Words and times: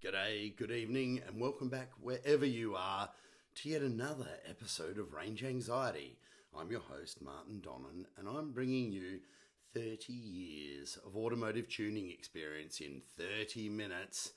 G'day, 0.00 0.54
good 0.54 0.70
evening, 0.70 1.22
and 1.26 1.40
welcome 1.40 1.68
back 1.68 1.90
wherever 2.00 2.46
you 2.46 2.76
are 2.76 3.08
to 3.56 3.68
yet 3.68 3.82
another 3.82 4.28
episode 4.48 4.96
of 4.96 5.12
Range 5.12 5.42
Anxiety. 5.42 6.16
I'm 6.56 6.70
your 6.70 6.82
host, 6.82 7.20
Martin 7.20 7.60
Donnan, 7.60 8.06
and 8.16 8.28
I'm 8.28 8.52
bringing 8.52 8.92
you 8.92 9.18
30 9.74 10.12
years 10.12 10.96
of 11.04 11.16
automotive 11.16 11.68
tuning 11.68 12.10
experience 12.10 12.80
in 12.80 13.02
30 13.18 13.70
minutes, 13.70 14.34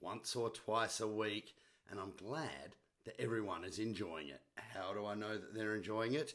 once 0.00 0.34
or 0.34 0.50
twice 0.50 0.98
a 0.98 1.06
week, 1.06 1.54
and 1.88 2.00
I'm 2.00 2.12
glad 2.16 2.74
that 3.04 3.20
everyone 3.20 3.62
is 3.62 3.78
enjoying 3.78 4.30
it. 4.30 4.40
How 4.56 4.92
do 4.92 5.06
I 5.06 5.14
know 5.14 5.34
that 5.34 5.54
they're 5.54 5.76
enjoying 5.76 6.14
it? 6.14 6.34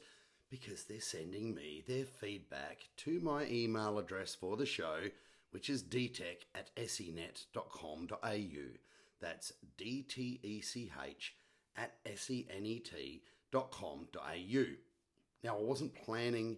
Because 0.50 0.86
they're 0.86 1.02
sending 1.02 1.54
me 1.54 1.84
their 1.86 2.06
feedback 2.06 2.88
to 2.98 3.20
my 3.20 3.46
email 3.48 4.00
address 4.00 4.34
for 4.34 4.56
the 4.56 4.66
show 4.66 5.10
which 5.52 5.70
is 5.70 5.84
dtech 5.84 6.46
at 6.56 6.76
senet.com.au. 6.76 8.08
That's 9.22 9.54
D-T-E-C-H 9.78 11.36
at 11.78 12.04
senet.com.au. 12.06 13.22
Now, 15.44 15.58
I 15.58 15.62
wasn't 15.62 15.96
planning 15.96 16.58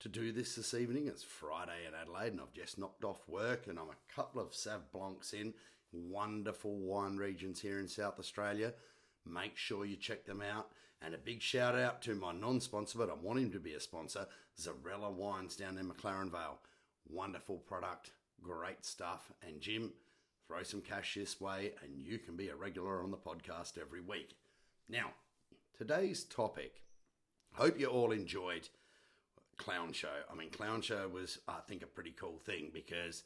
to 0.00 0.08
do 0.08 0.32
this 0.32 0.54
this 0.54 0.74
evening. 0.74 1.06
It's 1.08 1.22
Friday 1.22 1.86
in 1.86 1.94
Adelaide 1.94 2.32
and 2.32 2.40
I've 2.40 2.52
just 2.52 2.78
knocked 2.78 3.04
off 3.04 3.28
work 3.28 3.66
and 3.66 3.78
I'm 3.78 3.90
a 3.90 4.14
couple 4.14 4.40
of 4.40 4.52
Sauv 4.52 4.80
Blancs 4.92 5.32
in. 5.32 5.54
Wonderful 5.92 6.76
wine 6.76 7.16
regions 7.16 7.60
here 7.60 7.80
in 7.80 7.88
South 7.88 8.18
Australia. 8.18 8.74
Make 9.26 9.56
sure 9.56 9.84
you 9.84 9.96
check 9.96 10.24
them 10.24 10.42
out. 10.42 10.68
And 11.00 11.14
a 11.14 11.18
big 11.18 11.40
shout 11.40 11.76
out 11.76 12.02
to 12.02 12.14
my 12.14 12.32
non 12.32 12.60
sponsor, 12.60 12.98
but 12.98 13.10
I 13.10 13.14
want 13.14 13.38
him 13.38 13.52
to 13.52 13.60
be 13.60 13.74
a 13.74 13.80
sponsor, 13.80 14.26
Zerella 14.60 15.12
Wines 15.12 15.56
down 15.56 15.78
in 15.78 15.88
McLaren 15.88 16.30
Vale. 16.30 16.58
Wonderful 17.08 17.58
product, 17.58 18.10
Great 18.42 18.84
stuff. 18.84 19.30
And 19.46 19.60
Jim, 19.60 19.92
throw 20.46 20.62
some 20.62 20.80
cash 20.80 21.14
this 21.14 21.40
way 21.40 21.72
and 21.82 21.98
you 21.98 22.18
can 22.18 22.36
be 22.36 22.48
a 22.48 22.56
regular 22.56 23.02
on 23.02 23.10
the 23.10 23.16
podcast 23.16 23.78
every 23.78 24.00
week. 24.00 24.36
Now, 24.88 25.10
today's 25.76 26.24
topic. 26.24 26.82
Hope 27.52 27.78
you 27.78 27.86
all 27.86 28.12
enjoyed 28.12 28.68
Clown 29.56 29.92
Show. 29.92 30.08
I 30.30 30.34
mean, 30.34 30.50
Clown 30.50 30.80
Show 30.80 31.08
was, 31.08 31.38
I 31.48 31.58
think, 31.66 31.82
a 31.82 31.86
pretty 31.86 32.12
cool 32.12 32.38
thing 32.38 32.70
because 32.72 33.24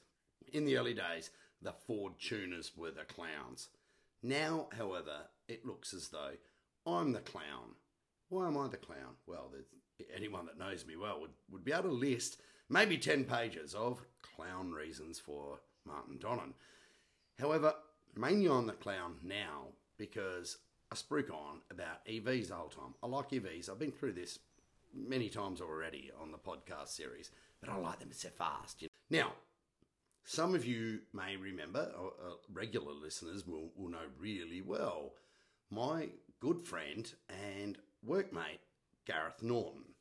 in 0.52 0.64
the 0.64 0.76
early 0.76 0.94
days, 0.94 1.30
the 1.60 1.72
Ford 1.72 2.14
tuners 2.18 2.72
were 2.76 2.90
the 2.90 3.04
clowns. 3.04 3.68
Now, 4.22 4.68
however, 4.76 5.28
it 5.48 5.66
looks 5.66 5.94
as 5.94 6.08
though 6.08 6.32
I'm 6.86 7.12
the 7.12 7.20
clown. 7.20 7.76
Why 8.28 8.46
am 8.46 8.58
I 8.58 8.68
the 8.68 8.76
clown? 8.76 9.16
Well, 9.26 9.52
anyone 10.14 10.46
that 10.46 10.58
knows 10.58 10.86
me 10.86 10.96
well 10.96 11.20
would, 11.20 11.30
would 11.50 11.64
be 11.64 11.72
able 11.72 11.90
to 11.90 11.90
list 11.90 12.40
maybe 12.72 12.96
10 12.96 13.24
pages 13.24 13.74
of 13.74 14.02
clown 14.22 14.72
reasons 14.72 15.18
for 15.18 15.60
Martin 15.86 16.18
Donnan. 16.18 16.54
However, 17.38 17.74
mainly 18.16 18.48
on 18.48 18.66
the 18.66 18.72
clown 18.72 19.16
now 19.22 19.66
because 19.98 20.56
I 20.90 20.94
spruik 20.94 21.30
on 21.30 21.60
about 21.70 22.04
EVs 22.06 22.48
the 22.48 22.54
whole 22.54 22.68
time. 22.68 22.94
I 23.02 23.06
like 23.06 23.30
EVs. 23.30 23.68
I've 23.68 23.78
been 23.78 23.92
through 23.92 24.12
this 24.12 24.38
many 24.94 25.28
times 25.28 25.60
already 25.60 26.10
on 26.20 26.32
the 26.32 26.38
podcast 26.38 26.88
series, 26.88 27.30
but 27.60 27.68
I 27.68 27.76
like 27.76 28.00
them 28.00 28.12
so 28.12 28.30
fast. 28.30 28.84
Now, 29.10 29.32
some 30.24 30.54
of 30.54 30.64
you 30.64 31.00
may 31.12 31.36
remember, 31.36 31.90
uh, 31.98 32.32
regular 32.52 32.92
listeners 32.92 33.46
will, 33.46 33.70
will 33.76 33.90
know 33.90 34.06
really 34.18 34.62
well, 34.62 35.12
my 35.70 36.08
good 36.40 36.60
friend 36.62 37.12
and 37.28 37.76
workmate, 38.06 38.60
Gareth 39.06 39.42
Norton 39.42 39.91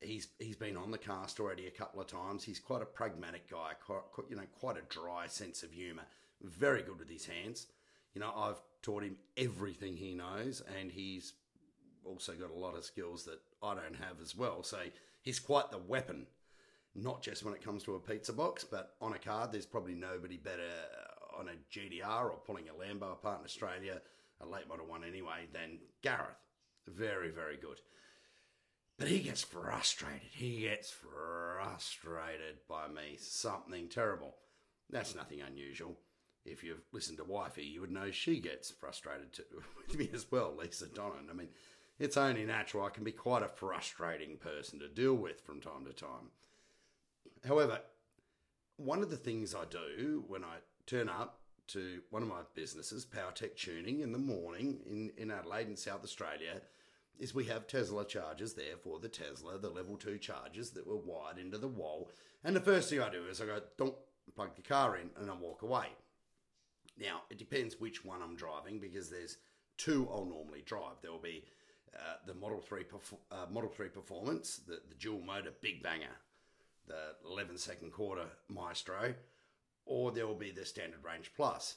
he's 0.00 0.28
he's 0.38 0.56
been 0.56 0.76
on 0.76 0.90
the 0.90 0.98
cast 0.98 1.40
already 1.40 1.66
a 1.66 1.70
couple 1.70 2.00
of 2.00 2.06
times. 2.06 2.44
He's 2.44 2.60
quite 2.60 2.82
a 2.82 2.86
pragmatic 2.86 3.50
guy, 3.50 3.72
quite, 3.84 4.02
you 4.28 4.36
know, 4.36 4.42
quite 4.58 4.76
a 4.76 4.82
dry 4.88 5.26
sense 5.26 5.62
of 5.62 5.72
humour. 5.72 6.04
Very 6.42 6.82
good 6.82 6.98
with 6.98 7.08
his 7.08 7.26
hands. 7.26 7.66
You 8.14 8.20
know, 8.20 8.32
I've 8.34 8.60
taught 8.82 9.02
him 9.02 9.16
everything 9.36 9.96
he 9.96 10.14
knows, 10.14 10.62
and 10.78 10.90
he's 10.92 11.32
also 12.04 12.32
got 12.34 12.50
a 12.50 12.58
lot 12.58 12.76
of 12.76 12.84
skills 12.84 13.24
that 13.24 13.40
I 13.62 13.74
don't 13.74 13.96
have 13.96 14.20
as 14.22 14.36
well. 14.36 14.62
So 14.62 14.78
he's 15.22 15.40
quite 15.40 15.70
the 15.70 15.78
weapon, 15.78 16.26
not 16.94 17.22
just 17.22 17.44
when 17.44 17.54
it 17.54 17.64
comes 17.64 17.82
to 17.84 17.94
a 17.94 18.00
pizza 18.00 18.32
box, 18.32 18.62
but 18.64 18.94
on 19.00 19.14
a 19.14 19.18
card. 19.18 19.52
There's 19.52 19.66
probably 19.66 19.94
nobody 19.94 20.36
better 20.36 20.70
on 21.36 21.48
a 21.48 21.76
GTR 21.76 22.24
or 22.24 22.38
pulling 22.46 22.68
a 22.68 22.72
Lambo 22.72 23.12
apart 23.12 23.40
in 23.40 23.44
Australia, 23.44 24.00
a 24.40 24.46
late 24.46 24.68
model 24.68 24.86
one 24.86 25.02
anyway, 25.02 25.48
than 25.52 25.78
Gareth. 26.02 26.36
Very, 26.86 27.30
very 27.30 27.56
good. 27.56 27.80
But 28.98 29.08
he 29.08 29.20
gets 29.20 29.42
frustrated. 29.42 30.22
He 30.30 30.60
gets 30.60 30.90
frustrated 30.90 32.58
by 32.68 32.88
me. 32.88 33.16
Something 33.18 33.88
terrible. 33.88 34.36
That's 34.90 35.14
nothing 35.14 35.40
unusual. 35.40 35.98
If 36.44 36.62
you've 36.62 36.84
listened 36.92 37.18
to 37.18 37.24
Wifey, 37.24 37.64
you 37.64 37.80
would 37.80 37.90
know 37.90 38.10
she 38.10 38.38
gets 38.38 38.70
frustrated 38.70 39.32
too, 39.32 39.42
with 39.88 39.98
me 39.98 40.10
as 40.12 40.30
well, 40.30 40.54
Lisa 40.56 40.86
Donnan. 40.86 41.30
I 41.30 41.32
mean, 41.32 41.48
it's 41.98 42.16
only 42.16 42.44
natural. 42.44 42.84
I 42.84 42.90
can 42.90 43.02
be 43.04 43.12
quite 43.12 43.42
a 43.42 43.48
frustrating 43.48 44.36
person 44.36 44.78
to 44.80 44.88
deal 44.88 45.14
with 45.14 45.40
from 45.40 45.60
time 45.60 45.86
to 45.86 45.92
time. 45.92 46.30
However, 47.44 47.80
one 48.76 49.02
of 49.02 49.10
the 49.10 49.16
things 49.16 49.54
I 49.54 49.64
do 49.64 50.24
when 50.28 50.44
I 50.44 50.56
turn 50.86 51.08
up 51.08 51.40
to 51.68 52.00
one 52.10 52.22
of 52.22 52.28
my 52.28 52.40
businesses, 52.54 53.06
PowerTech 53.06 53.56
Tuning, 53.56 54.00
in 54.00 54.12
the 54.12 54.18
morning 54.18 54.80
in, 54.86 55.10
in 55.16 55.30
Adelaide 55.30 55.68
in 55.68 55.76
South 55.76 56.04
Australia, 56.04 56.60
is 57.18 57.34
we 57.34 57.44
have 57.44 57.66
Tesla 57.66 58.04
chargers 58.04 58.54
there 58.54 58.76
for 58.82 58.98
the 58.98 59.08
Tesla, 59.08 59.58
the 59.58 59.70
level 59.70 59.96
two 59.96 60.18
chargers 60.18 60.70
that 60.70 60.86
were 60.86 60.96
wired 60.96 61.38
into 61.38 61.58
the 61.58 61.68
wall. 61.68 62.10
And 62.42 62.54
the 62.54 62.60
first 62.60 62.90
thing 62.90 63.00
I 63.00 63.10
do 63.10 63.24
is 63.30 63.40
I 63.40 63.46
go, 63.46 63.60
don't 63.76 63.94
plug 64.34 64.54
the 64.56 64.62
car 64.62 64.96
in 64.96 65.10
and 65.20 65.30
I 65.30 65.34
walk 65.34 65.62
away. 65.62 65.86
Now, 66.98 67.22
it 67.30 67.38
depends 67.38 67.80
which 67.80 68.04
one 68.04 68.22
I'm 68.22 68.36
driving 68.36 68.78
because 68.78 69.10
there's 69.10 69.38
two 69.78 70.08
I'll 70.12 70.24
normally 70.24 70.62
drive. 70.64 71.00
There 71.02 71.10
will 71.10 71.18
be 71.18 71.44
uh, 71.94 72.16
the 72.26 72.34
Model 72.34 72.60
3 72.60 72.84
uh, 73.30 73.46
Model 73.50 73.70
3 73.70 73.88
Performance, 73.88 74.60
the, 74.66 74.80
the 74.88 74.94
dual 74.96 75.20
motor 75.20 75.50
big 75.60 75.82
banger, 75.82 76.16
the 76.86 77.14
11 77.28 77.58
second 77.58 77.92
quarter 77.92 78.26
Maestro, 78.48 79.14
or 79.86 80.10
there 80.12 80.26
will 80.26 80.34
be 80.34 80.50
the 80.50 80.64
Standard 80.64 81.04
Range 81.04 81.30
Plus 81.36 81.76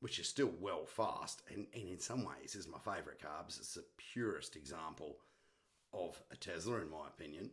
which 0.00 0.18
is 0.18 0.28
still 0.28 0.50
well 0.60 0.84
fast 0.86 1.42
and, 1.52 1.66
and 1.74 1.88
in 1.88 1.98
some 1.98 2.24
ways 2.24 2.54
is 2.54 2.68
my 2.68 2.78
favourite 2.78 3.20
carbs. 3.20 3.58
It's 3.58 3.74
the 3.74 3.84
purest 3.96 4.56
example 4.56 5.16
of 5.92 6.20
a 6.30 6.36
Tesla, 6.36 6.80
in 6.80 6.90
my 6.90 7.06
opinion. 7.08 7.50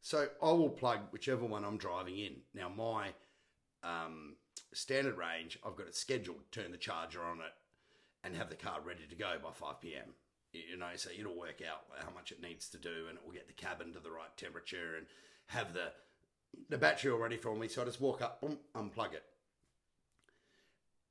So 0.00 0.28
I 0.42 0.52
will 0.52 0.70
plug 0.70 1.00
whichever 1.10 1.44
one 1.44 1.64
I'm 1.64 1.78
driving 1.78 2.18
in. 2.18 2.36
Now, 2.54 2.68
my 2.68 3.08
um, 3.82 4.36
standard 4.72 5.16
range, 5.16 5.58
I've 5.66 5.76
got 5.76 5.88
it 5.88 5.96
scheduled 5.96 6.38
to 6.52 6.60
turn 6.60 6.70
the 6.70 6.78
charger 6.78 7.22
on 7.22 7.38
it 7.38 7.54
and 8.22 8.36
have 8.36 8.50
the 8.50 8.56
car 8.56 8.80
ready 8.84 9.06
to 9.08 9.16
go 9.16 9.34
by 9.42 9.50
5 9.52 9.80
p.m. 9.80 10.14
You 10.52 10.76
know, 10.76 10.86
so 10.96 11.10
it'll 11.18 11.36
work 11.36 11.60
out 11.68 11.82
how 11.98 12.10
much 12.14 12.32
it 12.32 12.40
needs 12.40 12.68
to 12.70 12.78
do 12.78 13.06
and 13.08 13.18
it 13.18 13.24
will 13.24 13.32
get 13.32 13.46
the 13.46 13.52
cabin 13.52 13.92
to 13.92 14.00
the 14.00 14.10
right 14.10 14.34
temperature 14.36 14.96
and 14.96 15.06
have 15.48 15.74
the 15.74 15.92
the 16.70 16.78
battery 16.78 17.12
all 17.12 17.18
ready 17.18 17.36
for 17.36 17.54
me. 17.54 17.68
So 17.68 17.82
I 17.82 17.84
just 17.84 18.00
walk 18.00 18.22
up, 18.22 18.40
boom, 18.40 18.58
unplug 18.74 19.12
it. 19.12 19.24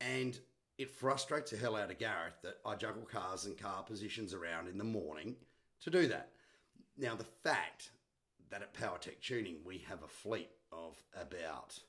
And 0.01 0.37
it 0.77 0.91
frustrates 0.91 1.51
the 1.51 1.57
hell 1.57 1.75
out 1.75 1.91
of 1.91 1.99
Gareth 1.99 2.41
that 2.43 2.57
I 2.65 2.75
juggle 2.75 3.03
cars 3.03 3.45
and 3.45 3.57
car 3.57 3.83
positions 3.83 4.33
around 4.33 4.67
in 4.67 4.77
the 4.77 4.83
morning 4.83 5.35
to 5.81 5.89
do 5.89 6.07
that. 6.07 6.31
Now, 6.97 7.15
the 7.15 7.23
fact 7.23 7.91
that 8.49 8.61
at 8.61 8.73
PowerTech 8.73 9.21
Tuning 9.21 9.57
we 9.65 9.83
have 9.89 10.03
a 10.03 10.07
fleet 10.07 10.49
of 10.71 10.95
about, 11.19 11.79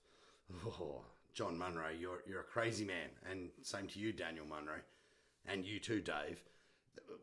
oh, 0.67 1.03
John 1.35 1.59
Munro, 1.59 1.89
you're, 1.99 2.23
you're 2.27 2.41
a 2.41 2.45
crazy 2.45 2.85
man. 2.85 3.11
And 3.31 3.51
same 3.63 3.87
to 3.89 3.99
you, 3.99 4.13
Daniel 4.13 4.47
Munro, 4.47 4.81
and 5.47 5.65
you 5.65 5.79
too, 5.79 6.01
Dave. 6.01 6.43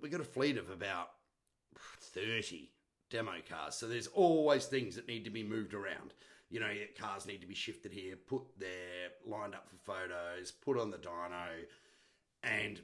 We've 0.01 0.11
got 0.11 0.21
a 0.21 0.25
fleet 0.25 0.57
of 0.57 0.69
about 0.69 1.09
30 1.75 2.69
demo 3.09 3.33
cars. 3.49 3.75
So 3.75 3.87
there's 3.87 4.07
always 4.07 4.65
things 4.65 4.95
that 4.95 5.07
need 5.07 5.23
to 5.23 5.29
be 5.29 5.43
moved 5.43 5.73
around 5.73 6.13
you 6.49 6.59
know, 6.59 6.71
cars 6.99 7.25
need 7.25 7.41
to 7.41 7.47
be 7.47 7.55
shifted 7.55 7.91
here, 7.91 8.15
put 8.15 8.43
there, 8.59 9.09
lined 9.25 9.55
up 9.55 9.67
for 9.67 9.77
photos, 9.77 10.51
put 10.51 10.79
on 10.79 10.91
the 10.91 10.97
dyno, 10.97 11.47
and 12.43 12.79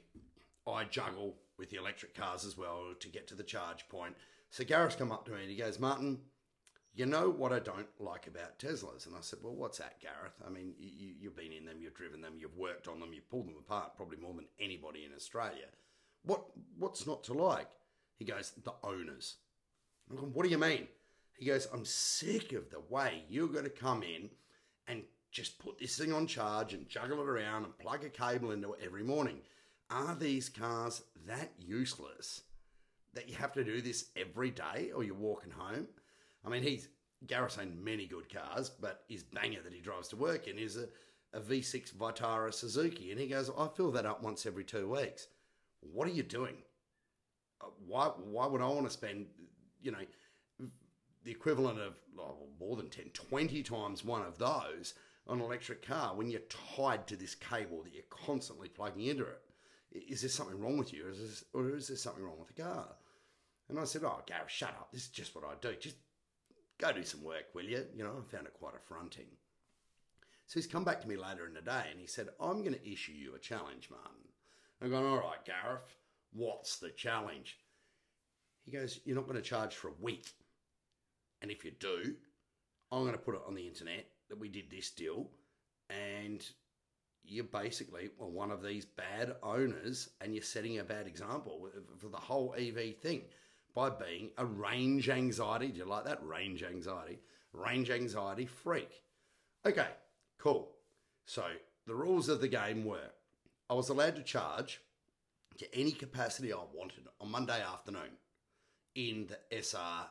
I 0.66 0.84
juggle 0.84 1.36
with 1.58 1.70
the 1.70 1.76
electric 1.76 2.14
cars 2.14 2.44
as 2.44 2.56
well 2.56 2.94
to 2.98 3.08
get 3.08 3.28
to 3.28 3.34
the 3.34 3.42
charge 3.42 3.88
point. 3.88 4.14
So 4.50 4.64
Gareth's 4.64 4.96
come 4.96 5.12
up 5.12 5.24
to 5.26 5.32
me 5.32 5.42
and 5.42 5.50
he 5.50 5.56
goes, 5.56 5.78
Martin, 5.78 6.18
you 6.94 7.06
know 7.06 7.30
what 7.30 7.52
I 7.52 7.60
don't 7.60 7.86
like 8.00 8.26
about 8.26 8.58
Teslas? 8.58 9.06
And 9.06 9.14
I 9.14 9.20
said, 9.20 9.38
well, 9.42 9.54
what's 9.54 9.78
that, 9.78 10.00
Gareth? 10.00 10.34
I 10.44 10.50
mean, 10.50 10.74
you, 10.78 11.12
you've 11.20 11.36
been 11.36 11.52
in 11.52 11.64
them, 11.64 11.76
you've 11.80 11.94
driven 11.94 12.20
them, 12.20 12.34
you've 12.38 12.56
worked 12.56 12.88
on 12.88 12.98
them, 12.98 13.12
you've 13.12 13.30
pulled 13.30 13.46
them 13.46 13.54
apart 13.58 13.96
probably 13.96 14.16
more 14.16 14.34
than 14.34 14.46
anybody 14.58 15.04
in 15.04 15.14
Australia. 15.14 15.66
What 16.24 16.42
What's 16.78 17.06
not 17.06 17.22
to 17.24 17.34
like? 17.34 17.68
He 18.18 18.24
goes, 18.24 18.52
the 18.64 18.74
owners. 18.82 19.36
I'm 20.10 20.16
going, 20.16 20.32
what 20.32 20.44
do 20.44 20.50
you 20.50 20.58
mean? 20.58 20.88
He 21.40 21.46
goes, 21.46 21.66
I'm 21.72 21.84
sick 21.84 22.52
of 22.52 22.70
the 22.70 22.82
way 22.88 23.24
you're 23.28 23.48
going 23.48 23.64
to 23.64 23.70
come 23.70 24.04
in 24.04 24.30
and 24.86 25.02
just 25.32 25.58
put 25.58 25.78
this 25.78 25.98
thing 25.98 26.12
on 26.12 26.26
charge 26.26 26.74
and 26.74 26.88
juggle 26.88 27.20
it 27.20 27.28
around 27.28 27.64
and 27.64 27.78
plug 27.78 28.04
a 28.04 28.08
cable 28.08 28.52
into 28.52 28.74
it 28.74 28.80
every 28.84 29.02
morning. 29.02 29.38
Are 29.90 30.14
these 30.14 30.48
cars 30.48 31.02
that 31.26 31.50
useless 31.58 32.42
that 33.14 33.28
you 33.28 33.34
have 33.34 33.52
to 33.54 33.64
do 33.64 33.80
this 33.80 34.10
every 34.16 34.50
day 34.50 34.92
or 34.94 35.02
you're 35.02 35.14
walking 35.14 35.50
home? 35.50 35.88
I 36.44 36.50
mean, 36.50 36.62
he's 36.62 36.88
Gareth's 37.26 37.58
many 37.82 38.06
good 38.06 38.32
cars, 38.32 38.70
but 38.70 39.02
his 39.08 39.24
banger 39.24 39.62
that 39.64 39.72
he 39.72 39.80
drives 39.80 40.08
to 40.08 40.16
work 40.16 40.46
in 40.46 40.58
is 40.58 40.76
a 40.76 40.86
a 41.32 41.40
V6 41.40 41.94
Vitara 41.94 42.52
Suzuki. 42.52 43.10
And 43.10 43.20
he 43.20 43.26
goes, 43.26 43.50
I 43.56 43.68
fill 43.68 43.90
that 43.92 44.06
up 44.06 44.22
once 44.22 44.46
every 44.46 44.64
two 44.64 44.88
weeks. 44.88 45.28
What 45.80 46.08
are 46.08 46.12
you 46.12 46.22
doing? 46.22 46.56
Uh, 47.60 47.66
Why, 47.86 48.06
why 48.06 48.46
would 48.46 48.60
I 48.60 48.68
want 48.68 48.84
to 48.84 48.90
spend, 48.90 49.26
you 49.82 49.92
know, 49.92 49.98
the 51.24 51.30
equivalent 51.30 51.78
of 51.78 51.94
oh, 52.18 52.48
more 52.58 52.76
than 52.76 52.88
10, 52.88 53.10
20 53.12 53.62
times 53.62 54.04
one 54.04 54.22
of 54.22 54.38
those 54.38 54.94
on 55.26 55.38
an 55.38 55.44
electric 55.44 55.86
car 55.86 56.14
when 56.14 56.30
you're 56.30 56.40
tied 56.76 57.06
to 57.06 57.16
this 57.16 57.34
cable 57.34 57.82
that 57.82 57.94
you're 57.94 58.02
constantly 58.10 58.68
plugging 58.68 59.06
into 59.06 59.24
it. 59.24 59.40
Is 59.92 60.22
there 60.22 60.30
something 60.30 60.58
wrong 60.60 60.78
with 60.78 60.92
you? 60.92 61.06
Or 61.06 61.10
is, 61.10 61.18
this, 61.18 61.44
or 61.52 61.70
is 61.70 61.88
there 61.88 61.96
something 61.96 62.24
wrong 62.24 62.38
with 62.38 62.54
the 62.54 62.62
car? 62.62 62.88
And 63.68 63.78
I 63.78 63.84
said, 63.84 64.02
Oh, 64.04 64.22
Gareth, 64.26 64.50
shut 64.50 64.70
up. 64.70 64.90
This 64.92 65.02
is 65.02 65.08
just 65.08 65.34
what 65.34 65.44
I 65.44 65.54
do. 65.60 65.74
Just 65.78 65.96
go 66.78 66.92
do 66.92 67.04
some 67.04 67.22
work, 67.22 67.54
will 67.54 67.64
you? 67.64 67.84
You 67.94 68.04
know, 68.04 68.12
I 68.18 68.34
found 68.34 68.46
it 68.46 68.54
quite 68.54 68.74
affronting. 68.74 69.26
So 70.46 70.58
he's 70.58 70.66
come 70.66 70.84
back 70.84 71.00
to 71.00 71.08
me 71.08 71.16
later 71.16 71.46
in 71.46 71.54
the 71.54 71.60
day 71.60 71.84
and 71.90 72.00
he 72.00 72.06
said, 72.06 72.28
I'm 72.40 72.62
going 72.62 72.74
to 72.74 72.92
issue 72.92 73.12
you 73.12 73.34
a 73.34 73.38
challenge, 73.38 73.88
Martin. 73.90 74.26
I've 74.82 74.90
gone, 74.90 75.06
All 75.06 75.18
right, 75.18 75.44
Gareth, 75.44 75.94
what's 76.32 76.78
the 76.78 76.90
challenge? 76.90 77.58
He 78.64 78.72
goes, 78.72 79.00
You're 79.04 79.16
not 79.16 79.26
going 79.26 79.36
to 79.36 79.42
charge 79.42 79.74
for 79.74 79.88
a 79.88 80.02
week. 80.02 80.26
And 81.42 81.50
if 81.50 81.64
you 81.64 81.72
do, 81.78 82.14
I'm 82.92 83.02
going 83.02 83.12
to 83.12 83.18
put 83.18 83.34
it 83.34 83.42
on 83.46 83.54
the 83.54 83.66
internet 83.66 84.06
that 84.28 84.38
we 84.38 84.48
did 84.48 84.70
this 84.70 84.90
deal. 84.90 85.28
And 85.88 86.44
you're 87.24 87.44
basically 87.44 88.10
well, 88.18 88.30
one 88.30 88.50
of 88.50 88.62
these 88.62 88.84
bad 88.84 89.34
owners 89.42 90.10
and 90.20 90.34
you're 90.34 90.42
setting 90.42 90.78
a 90.78 90.84
bad 90.84 91.06
example 91.06 91.68
for 91.98 92.08
the 92.08 92.16
whole 92.16 92.54
EV 92.58 92.96
thing 92.96 93.22
by 93.74 93.90
being 93.90 94.30
a 94.38 94.44
range 94.44 95.08
anxiety. 95.08 95.68
Do 95.68 95.78
you 95.78 95.84
like 95.84 96.04
that? 96.04 96.24
Range 96.24 96.62
anxiety. 96.62 97.18
Range 97.52 97.90
anxiety 97.90 98.46
freak. 98.46 99.02
Okay, 99.66 99.88
cool. 100.38 100.70
So 101.26 101.44
the 101.86 101.94
rules 101.94 102.28
of 102.28 102.40
the 102.40 102.48
game 102.48 102.84
were 102.84 103.10
I 103.68 103.74
was 103.74 103.88
allowed 103.88 104.16
to 104.16 104.22
charge 104.22 104.80
to 105.58 105.78
any 105.78 105.92
capacity 105.92 106.52
I 106.52 106.58
wanted 106.72 107.06
on 107.20 107.30
Monday 107.30 107.62
afternoon 107.62 108.18
in 108.94 109.28
the 109.28 109.62
SR 109.62 110.06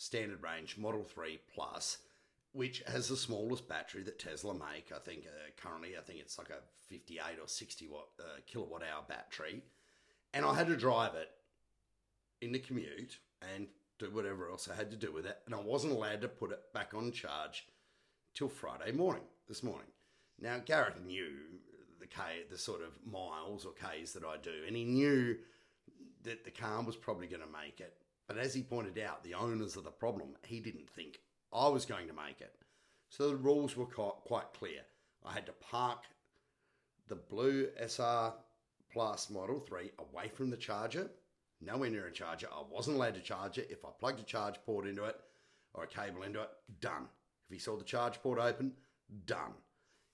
standard 0.00 0.42
range 0.42 0.78
Model 0.78 1.04
3 1.04 1.38
Plus, 1.54 1.98
which 2.52 2.82
has 2.86 3.08
the 3.08 3.16
smallest 3.16 3.68
battery 3.68 4.02
that 4.04 4.18
Tesla 4.18 4.54
make. 4.54 4.90
I 4.94 4.98
think 4.98 5.26
uh, 5.26 5.50
currently, 5.62 5.90
I 5.96 6.00
think 6.00 6.20
it's 6.20 6.38
like 6.38 6.48
a 6.48 6.62
58 6.88 7.20
or 7.40 7.46
60 7.46 7.86
watt 7.88 8.08
uh, 8.18 8.40
kilowatt 8.46 8.82
hour 8.82 9.04
battery, 9.06 9.62
and 10.32 10.46
I 10.46 10.54
had 10.54 10.68
to 10.68 10.76
drive 10.76 11.14
it 11.14 11.28
in 12.40 12.52
the 12.52 12.58
commute 12.58 13.18
and 13.54 13.66
do 13.98 14.10
whatever 14.10 14.48
else 14.50 14.70
I 14.72 14.74
had 14.74 14.90
to 14.90 14.96
do 14.96 15.12
with 15.12 15.26
it, 15.26 15.36
and 15.44 15.54
I 15.54 15.60
wasn't 15.60 15.92
allowed 15.92 16.22
to 16.22 16.28
put 16.28 16.50
it 16.50 16.72
back 16.72 16.94
on 16.94 17.12
charge 17.12 17.66
till 18.34 18.48
Friday 18.48 18.92
morning. 18.92 19.24
This 19.48 19.62
morning. 19.62 19.88
Now 20.40 20.58
Gareth 20.64 21.02
knew 21.04 21.32
the 22.00 22.06
K, 22.06 22.20
the 22.50 22.56
sort 22.56 22.80
of 22.80 22.96
miles 23.04 23.66
or 23.66 23.72
Ks 23.72 24.12
that 24.12 24.24
I 24.24 24.36
do, 24.42 24.64
and 24.66 24.74
he 24.74 24.84
knew 24.84 25.36
that 26.22 26.44
the 26.44 26.50
car 26.50 26.82
was 26.82 26.96
probably 26.96 27.26
going 27.26 27.42
to 27.42 27.48
make 27.52 27.80
it. 27.80 27.96
But 28.30 28.38
as 28.38 28.54
he 28.54 28.62
pointed 28.62 28.96
out, 28.96 29.24
the 29.24 29.34
owners 29.34 29.74
of 29.74 29.82
the 29.82 29.90
problem, 29.90 30.36
he 30.46 30.60
didn't 30.60 30.88
think 30.88 31.18
I 31.52 31.66
was 31.66 31.84
going 31.84 32.06
to 32.06 32.12
make 32.12 32.40
it. 32.40 32.54
So 33.08 33.28
the 33.28 33.34
rules 33.34 33.76
were 33.76 33.86
quite, 33.86 34.52
clear. 34.56 34.82
I 35.26 35.32
had 35.32 35.46
to 35.46 35.52
park 35.54 36.04
the 37.08 37.16
blue 37.16 37.66
SR 37.76 38.34
Plus 38.92 39.30
Model 39.30 39.58
3 39.58 39.90
away 39.98 40.28
from 40.28 40.48
the 40.48 40.56
charger, 40.56 41.10
nowhere 41.60 41.90
near 41.90 42.06
a 42.06 42.12
charger. 42.12 42.46
I 42.52 42.62
wasn't 42.70 42.98
allowed 42.98 43.14
to 43.14 43.20
charge 43.20 43.58
it. 43.58 43.66
If 43.68 43.84
I 43.84 43.88
plugged 43.98 44.20
a 44.20 44.22
charge 44.22 44.60
port 44.64 44.86
into 44.86 45.06
it 45.06 45.16
or 45.74 45.82
a 45.82 45.88
cable 45.88 46.22
into 46.22 46.42
it, 46.42 46.50
done. 46.80 47.08
If 47.48 47.54
he 47.54 47.58
saw 47.58 47.76
the 47.76 47.82
charge 47.82 48.22
port 48.22 48.38
open, 48.38 48.74
done. 49.26 49.54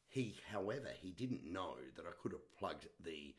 He, 0.08 0.36
however, 0.50 0.88
he 1.02 1.10
didn't 1.10 1.44
know 1.44 1.74
that 1.96 2.06
I 2.06 2.16
could 2.22 2.32
have 2.32 2.50
plugged 2.58 2.86
the 2.98 3.34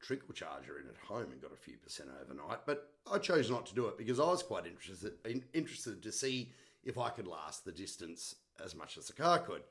trickle 0.00 0.34
charger 0.34 0.78
in 0.78 0.88
at 0.88 0.96
home 0.96 1.32
and 1.32 1.40
got 1.40 1.52
a 1.52 1.56
few 1.56 1.76
percent 1.76 2.10
overnight, 2.22 2.60
but 2.66 2.90
I 3.10 3.18
chose 3.18 3.50
not 3.50 3.66
to 3.66 3.74
do 3.74 3.86
it 3.86 3.98
because 3.98 4.20
I 4.20 4.24
was 4.24 4.42
quite 4.42 4.66
interested 4.66 5.12
in, 5.24 5.44
interested 5.52 6.02
to 6.02 6.12
see 6.12 6.52
if 6.84 6.98
I 6.98 7.10
could 7.10 7.26
last 7.26 7.64
the 7.64 7.72
distance 7.72 8.34
as 8.62 8.74
much 8.74 8.96
as 8.96 9.06
the 9.06 9.12
car 9.12 9.38
could. 9.38 9.62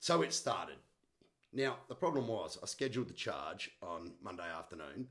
So 0.00 0.22
it 0.22 0.32
started. 0.32 0.76
Now 1.52 1.76
the 1.88 1.94
problem 1.94 2.28
was 2.28 2.58
I 2.62 2.66
scheduled 2.66 3.08
the 3.08 3.14
charge 3.14 3.70
on 3.82 4.12
Monday 4.22 4.48
afternoon, 4.56 5.08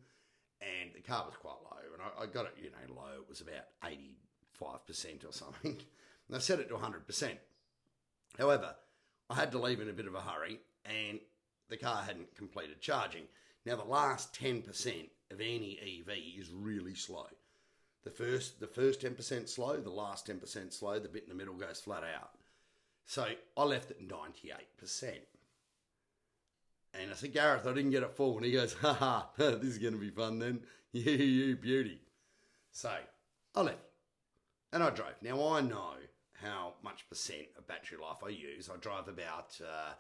and 0.62 0.92
the 0.94 1.01
car 1.01 1.25
was 1.25 1.36
quite 1.36 1.57
low, 1.63 1.94
and 1.94 2.01
I, 2.01 2.24
I 2.24 2.25
got 2.25 2.45
it 2.45 2.56
you 2.62 2.69
know 2.69 2.95
low. 2.95 3.21
It 3.21 3.30
was 3.30 3.42
about 3.42 3.65
eighty 3.86 4.18
five 4.51 4.86
percent 4.86 5.24
or 5.25 5.31
something, 5.31 5.77
and 6.27 6.36
I 6.36 6.39
set 6.39 6.60
it 6.60 6.69
to 6.69 6.77
hundred 6.77 7.06
percent. 7.06 7.38
However, 8.38 8.75
I 9.30 9.36
had 9.36 9.51
to 9.51 9.60
leave 9.60 9.81
in 9.81 9.89
a 9.89 9.94
bit 9.94 10.07
of 10.07 10.15
a 10.15 10.21
hurry, 10.21 10.60
and 10.86 11.19
the 11.69 11.77
car 11.77 12.03
hadn't 12.03 12.36
completed 12.36 12.81
charging. 12.81 13.24
Now, 13.68 13.75
the 13.75 13.84
last 13.84 14.34
10% 14.34 15.10
of 15.30 15.42
any 15.42 15.78
EV 15.78 16.18
is 16.40 16.50
really 16.50 16.96
slow. 16.96 17.28
The 18.06 18.10
first, 18.10 18.62
the 18.62 18.68
first 18.68 19.02
10% 19.02 19.50
slow, 19.50 19.75
the 19.75 19.90
last 19.90 20.25
10% 20.25 20.72
slow, 20.72 21.00
the 21.00 21.10
bit 21.10 21.24
in 21.24 21.30
the 21.30 21.36
middle 21.36 21.54
goes 21.54 21.81
flat 21.81 22.04
out. 22.04 22.30
So 23.06 23.28
I 23.58 23.64
left 23.64 23.92
it 23.92 24.08
98%. 24.08 25.12
And 26.94 27.12
I 27.12 27.14
said, 27.16 27.34
Gareth, 27.34 27.68
I 27.68 27.74
didn't 27.74 27.92
get 27.92 28.04
it 28.04 28.16
full. 28.16 28.38
And 28.38 28.46
he 28.46 28.54
goes, 28.54 28.72
ha 28.72 28.94
ha, 28.94 29.31
this 29.38 29.64
is 29.64 29.80
going 29.80 29.96
to 29.96 30.00
be 30.00 30.12
fun 30.12 30.40
then. 30.40 30.62
You, 30.94 31.12
you 31.12 31.56
beauty. 31.58 32.00
So 32.72 32.90
I 33.54 33.62
left 33.62 33.78
and 34.72 34.81
I 34.81 34.90
drove. 34.90 35.16
Now 35.22 35.56
I 35.56 35.60
know 35.60 35.96
how 36.42 36.75
much 36.81 37.08
percent 37.10 37.48
of 37.58 37.68
battery 37.68 37.98
life 38.02 38.24
I 38.25 38.30
use. 38.30 38.70
I 38.74 38.78
drive 38.78 39.10
about 39.10 39.60
uh, 39.62 39.92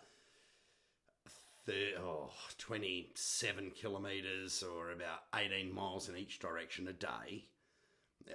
thir 1.67 1.99
oh, 1.99 2.31
27 2.57 3.71
kilometres 3.71 4.63
or 4.63 4.91
about 4.91 5.23
18 5.35 5.71
miles 5.73 6.09
in 6.09 6.17
each 6.17 6.39
direction 6.39 6.87
a 6.87 6.93
day. 6.93 7.45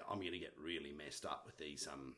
I'm 0.08 0.20
going 0.20 0.32
to 0.32 0.38
get 0.38 0.55
really 0.62 0.93
messed 0.93 1.26
up 1.26 1.43
with 1.44 1.58
these 1.58 1.88
um, 1.90 2.14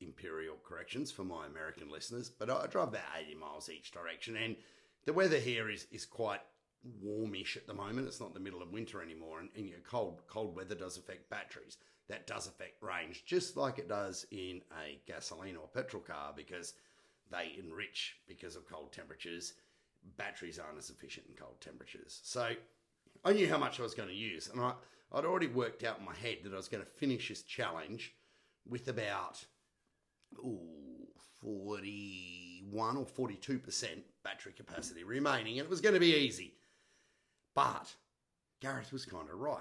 imperial 0.00 0.56
corrections 0.62 1.10
for 1.10 1.24
my 1.24 1.46
American 1.46 1.90
listeners, 1.90 2.28
but 2.28 2.50
I 2.50 2.66
drive 2.66 2.88
about 2.88 3.02
80 3.18 3.34
miles 3.34 3.68
each 3.68 3.90
direction. 3.90 4.36
And 4.36 4.56
the 5.04 5.12
weather 5.12 5.38
here 5.38 5.70
is, 5.70 5.86
is 5.90 6.06
quite 6.06 6.40
warmish 7.02 7.56
at 7.56 7.66
the 7.66 7.74
moment. 7.74 8.06
It's 8.06 8.20
not 8.20 8.34
the 8.34 8.40
middle 8.40 8.62
of 8.62 8.72
winter 8.72 9.02
anymore, 9.02 9.40
and, 9.40 9.48
and 9.56 9.66
you 9.66 9.72
know, 9.72 9.82
cold 9.88 10.22
cold 10.26 10.54
weather 10.54 10.74
does 10.74 10.96
affect 10.96 11.30
batteries. 11.30 11.78
That 12.08 12.26
does 12.26 12.46
affect 12.46 12.82
range, 12.82 13.24
just 13.26 13.56
like 13.56 13.78
it 13.78 13.88
does 13.88 14.26
in 14.30 14.62
a 14.82 14.98
gasoline 15.06 15.56
or 15.56 15.68
petrol 15.68 16.02
car, 16.02 16.32
because 16.34 16.74
they 17.30 17.52
enrich 17.58 18.16
because 18.26 18.56
of 18.56 18.68
cold 18.68 18.92
temperatures. 18.92 19.54
Batteries 20.16 20.58
aren't 20.58 20.78
as 20.78 20.90
efficient 20.90 21.26
in 21.28 21.34
cold 21.34 21.60
temperatures. 21.60 22.20
So 22.22 22.50
I 23.24 23.32
knew 23.32 23.48
how 23.48 23.58
much 23.58 23.78
I 23.78 23.82
was 23.82 23.94
going 23.94 24.08
to 24.08 24.14
use, 24.14 24.48
and 24.48 24.60
I, 24.60 24.72
I'd 25.12 25.24
already 25.24 25.46
worked 25.46 25.84
out 25.84 25.98
in 25.98 26.04
my 26.04 26.14
head 26.14 26.38
that 26.44 26.52
I 26.52 26.56
was 26.56 26.68
going 26.68 26.84
to 26.84 26.90
finish 26.90 27.28
this 27.28 27.42
challenge 27.42 28.14
with 28.68 28.88
about 28.88 29.44
ooh, 30.38 31.08
41 31.40 32.96
or 32.96 33.06
42% 33.06 33.86
battery 34.22 34.52
capacity 34.52 35.04
remaining, 35.04 35.58
and 35.58 35.66
it 35.66 35.70
was 35.70 35.80
going 35.80 35.94
to 35.94 36.00
be 36.00 36.14
easy. 36.14 36.54
But 37.54 37.94
Gareth 38.60 38.92
was 38.92 39.04
kind 39.04 39.28
of 39.28 39.38
right 39.38 39.58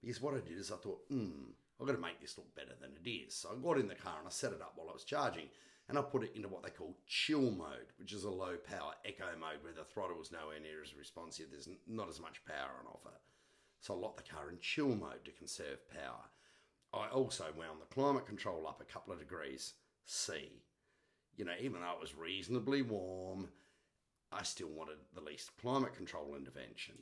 because 0.00 0.20
what 0.20 0.34
I 0.34 0.40
did 0.40 0.58
is 0.58 0.70
I 0.70 0.76
thought, 0.76 1.00
hmm, 1.08 1.52
I've 1.80 1.86
got 1.86 1.94
to 1.94 2.00
make 2.00 2.20
this 2.20 2.36
look 2.36 2.54
better 2.54 2.74
than 2.80 2.90
it 3.02 3.08
is. 3.08 3.34
So 3.34 3.50
I 3.50 3.62
got 3.62 3.78
in 3.78 3.88
the 3.88 3.94
car 3.94 4.16
and 4.18 4.26
I 4.26 4.30
set 4.30 4.52
it 4.52 4.60
up 4.60 4.72
while 4.76 4.90
I 4.90 4.92
was 4.92 5.04
charging 5.04 5.48
and 5.90 5.98
I 5.98 6.02
put 6.02 6.22
it 6.22 6.32
into 6.36 6.48
what 6.48 6.62
they 6.62 6.70
call 6.70 6.96
chill 7.06 7.50
mode, 7.50 7.92
which 7.98 8.12
is 8.12 8.24
a 8.24 8.30
low 8.30 8.56
power 8.56 8.92
eco 9.04 9.26
mode 9.38 9.62
where 9.62 9.72
the 9.72 9.84
throttle 9.84 10.22
is 10.22 10.30
nowhere 10.30 10.60
near 10.60 10.82
as 10.82 10.96
responsive. 10.96 11.46
There's 11.50 11.68
not 11.86 12.08
as 12.08 12.20
much 12.20 12.44
power 12.44 12.70
on 12.78 12.86
offer. 12.86 13.16
So 13.80 13.94
I 13.94 13.96
locked 13.98 14.24
the 14.24 14.32
car 14.32 14.50
in 14.50 14.58
chill 14.60 14.94
mode 14.94 15.24
to 15.24 15.32
conserve 15.32 15.88
power. 15.90 16.30
I 16.94 17.08
also 17.08 17.44
wound 17.56 17.80
the 17.80 17.94
climate 17.94 18.26
control 18.26 18.66
up 18.68 18.80
a 18.80 18.92
couple 18.92 19.12
of 19.12 19.18
degrees 19.18 19.74
C. 20.04 20.62
You 21.36 21.44
know, 21.44 21.54
even 21.60 21.80
though 21.80 21.92
it 21.92 22.00
was 22.00 22.14
reasonably 22.14 22.82
warm, 22.82 23.48
I 24.32 24.44
still 24.44 24.68
wanted 24.68 24.98
the 25.14 25.22
least 25.22 25.50
climate 25.60 25.94
control 25.94 26.34
intervention. 26.36 26.94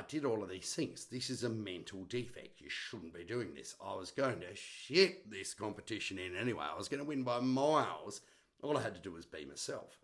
I 0.00 0.02
did 0.08 0.24
all 0.24 0.42
of 0.42 0.48
these 0.48 0.74
things. 0.74 1.04
This 1.04 1.28
is 1.28 1.44
a 1.44 1.50
mental 1.50 2.04
defect. 2.04 2.62
You 2.62 2.70
shouldn't 2.70 3.12
be 3.12 3.22
doing 3.22 3.52
this. 3.54 3.74
I 3.84 3.94
was 3.94 4.10
going 4.10 4.40
to 4.40 4.54
shit 4.54 5.30
this 5.30 5.52
competition 5.52 6.18
in 6.18 6.34
anyway. 6.34 6.64
I 6.72 6.78
was 6.78 6.88
going 6.88 7.00
to 7.02 7.06
win 7.06 7.22
by 7.22 7.40
miles. 7.40 8.22
All 8.62 8.78
I 8.78 8.82
had 8.82 8.94
to 8.94 9.00
do 9.00 9.12
was 9.12 9.26
be 9.26 9.44
myself. 9.44 9.98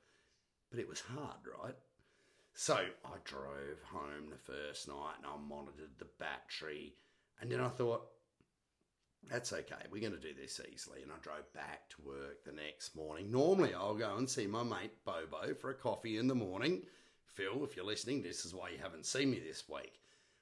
But 0.71 0.81
it 0.81 0.89
was 0.89 1.01
hard, 1.01 1.39
right? 1.63 1.75
So 2.53 2.75
I 2.75 3.17
drove 3.25 3.81
home 3.91 4.29
the 4.29 4.53
first 4.53 4.87
night 4.87 5.15
and 5.17 5.27
I 5.27 5.37
monitored 5.49 5.97
the 5.99 6.09
battery. 6.19 6.95
And 7.41 7.51
then 7.51 7.61
I 7.61 7.69
thought, 7.69 8.03
that's 9.31 9.55
okay. 9.55 9.77
We're 9.91 10.03
going 10.03 10.13
to 10.13 10.19
do 10.19 10.35
this 10.39 10.61
easily. 10.71 11.01
And 11.01 11.11
I 11.11 11.17
drove 11.23 11.51
back 11.55 11.89
to 11.91 12.03
work 12.07 12.45
the 12.45 12.53
next 12.53 12.95
morning. 12.95 13.31
Normally, 13.31 13.73
I'll 13.73 13.95
go 13.95 14.17
and 14.19 14.29
see 14.29 14.47
my 14.47 14.63
mate 14.63 14.93
Bobo 15.07 15.55
for 15.55 15.71
a 15.71 15.75
coffee 15.75 16.19
in 16.19 16.29
the 16.29 16.35
morning. 16.35 16.83
Phil, 17.35 17.65
if 17.65 17.77
you're 17.77 17.85
listening, 17.85 18.23
this 18.23 18.45
is 18.45 18.55
why 18.55 18.71
you 18.71 18.79
haven't 18.83 19.07
seen 19.07 19.31
me 19.31 19.41
this 19.41 19.65
week. 19.69 20.01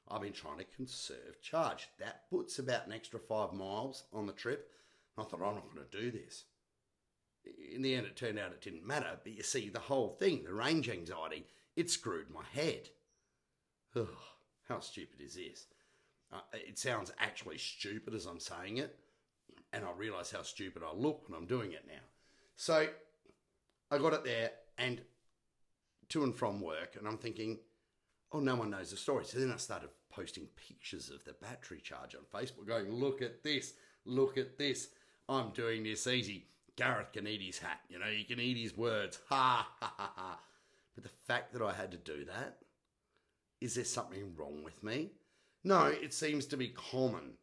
I've 0.08 0.20
been 0.20 0.32
trying 0.32 0.58
to 0.58 0.76
conserve 0.76 1.40
charge. 1.42 1.88
That 1.98 2.28
puts 2.30 2.58
about 2.58 2.86
an 2.86 2.92
extra 2.92 3.18
five 3.18 3.52
miles 3.52 4.04
on 4.12 4.26
the 4.26 4.32
trip. 4.32 4.70
I 5.16 5.22
thought, 5.22 5.40
I'm 5.40 5.54
not 5.54 5.74
going 5.74 5.86
to 5.88 6.00
do 6.00 6.10
this. 6.10 6.44
in 7.72 7.82
the 7.82 7.94
end, 7.94 8.06
it 8.06 8.16
turned 8.16 8.38
out 8.38 8.52
it 8.52 8.60
didn't 8.60 8.86
matter. 8.86 9.18
But 9.22 9.32
you 9.32 9.42
see, 9.42 9.68
the 9.68 9.78
whole 9.78 10.10
thing, 10.10 10.44
the 10.44 10.52
range 10.52 10.88
anxiety, 10.88 11.46
it 11.76 11.90
screwed 11.90 12.30
my 12.30 12.44
head. 12.52 12.88
Ugh, 13.96 14.08
how 14.68 14.80
stupid 14.80 15.20
is 15.20 15.34
this? 15.34 15.66
Uh, 16.32 16.40
it 16.52 16.78
sounds 16.78 17.12
actually 17.18 17.58
stupid 17.58 18.14
as 18.14 18.26
I'm 18.26 18.40
saying 18.40 18.78
it, 18.78 18.98
and 19.72 19.84
I 19.84 19.90
realise 19.96 20.32
how 20.32 20.42
stupid 20.42 20.82
I 20.82 20.94
look 20.94 21.28
when 21.28 21.38
I'm 21.38 21.46
doing 21.46 21.72
it 21.72 21.84
now. 21.86 22.02
So 22.56 22.88
I 23.90 23.98
got 23.98 24.14
it 24.14 24.24
there 24.24 24.50
and 24.78 25.00
to 26.10 26.24
and 26.24 26.34
from 26.34 26.60
work, 26.60 26.96
and 26.98 27.06
I'm 27.06 27.18
thinking, 27.18 27.58
oh, 28.32 28.40
no 28.40 28.56
one 28.56 28.70
knows 28.70 28.90
the 28.90 28.96
story. 28.96 29.24
So 29.24 29.38
then 29.38 29.52
I 29.52 29.56
started 29.56 29.90
posting 30.10 30.46
pictures 30.56 31.10
of 31.10 31.24
the 31.24 31.34
battery 31.34 31.80
charge 31.80 32.14
on 32.14 32.22
Facebook, 32.32 32.66
going, 32.66 32.90
look 32.90 33.22
at 33.22 33.42
this, 33.42 33.74
look 34.04 34.38
at 34.38 34.58
this. 34.58 34.88
I'm 35.28 35.50
doing 35.50 35.84
this 35.84 36.06
easy. 36.06 36.46
Gareth 36.76 37.12
can 37.12 37.26
eat 37.26 37.40
his 37.40 37.58
hat, 37.58 37.80
you 37.88 37.98
know, 37.98 38.06
he 38.06 38.24
can 38.24 38.40
eat 38.40 38.56
his 38.56 38.76
words. 38.76 39.20
Ha 39.28 39.68
ha 39.80 39.94
ha 39.96 40.12
ha. 40.16 40.40
But 40.94 41.04
the 41.04 41.10
fact 41.26 41.52
that 41.52 41.62
I 41.62 41.72
had 41.72 41.92
to 41.92 41.96
do 41.96 42.24
that, 42.24 42.58
is 43.60 43.74
there 43.76 43.84
something 43.84 44.34
wrong 44.36 44.62
with 44.64 44.82
me? 44.82 45.12
No, 45.62 45.86
it 45.86 46.12
seems 46.12 46.46
to 46.46 46.56
be 46.56 46.68
common 46.68 47.38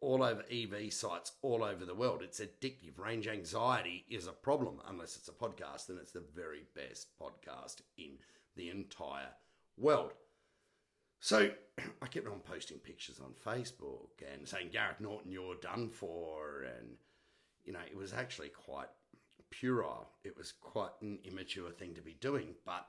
all 0.00 0.22
over 0.22 0.44
EV 0.50 0.92
sites 0.92 1.32
all 1.42 1.62
over 1.62 1.84
the 1.84 1.94
world. 1.94 2.22
It's 2.22 2.40
addictive. 2.40 2.98
Range 2.98 3.28
anxiety 3.28 4.04
is 4.08 4.26
a 4.26 4.32
problem, 4.32 4.80
unless 4.88 5.16
it's 5.16 5.28
a 5.28 5.32
podcast, 5.32 5.86
then 5.86 5.98
it's 6.00 6.12
the 6.12 6.24
very 6.34 6.62
best 6.74 7.08
podcast 7.20 7.76
in 7.98 8.12
the 8.56 8.70
entire 8.70 9.28
world. 9.76 10.12
So 11.20 11.50
I 12.02 12.06
kept 12.06 12.26
on 12.26 12.40
posting 12.40 12.78
pictures 12.78 13.20
on 13.20 13.34
Facebook 13.46 14.24
and 14.32 14.48
saying, 14.48 14.70
Gareth 14.72 15.00
Norton, 15.00 15.30
you're 15.30 15.56
done 15.56 15.90
for. 15.90 16.62
And, 16.62 16.96
you 17.64 17.72
know, 17.72 17.80
it 17.90 17.96
was 17.96 18.12
actually 18.12 18.48
quite 18.48 18.88
puerile. 19.50 20.08
It 20.24 20.36
was 20.36 20.52
quite 20.52 20.90
an 21.02 21.18
immature 21.24 21.70
thing 21.70 21.94
to 21.94 22.02
be 22.02 22.16
doing, 22.20 22.54
but 22.64 22.86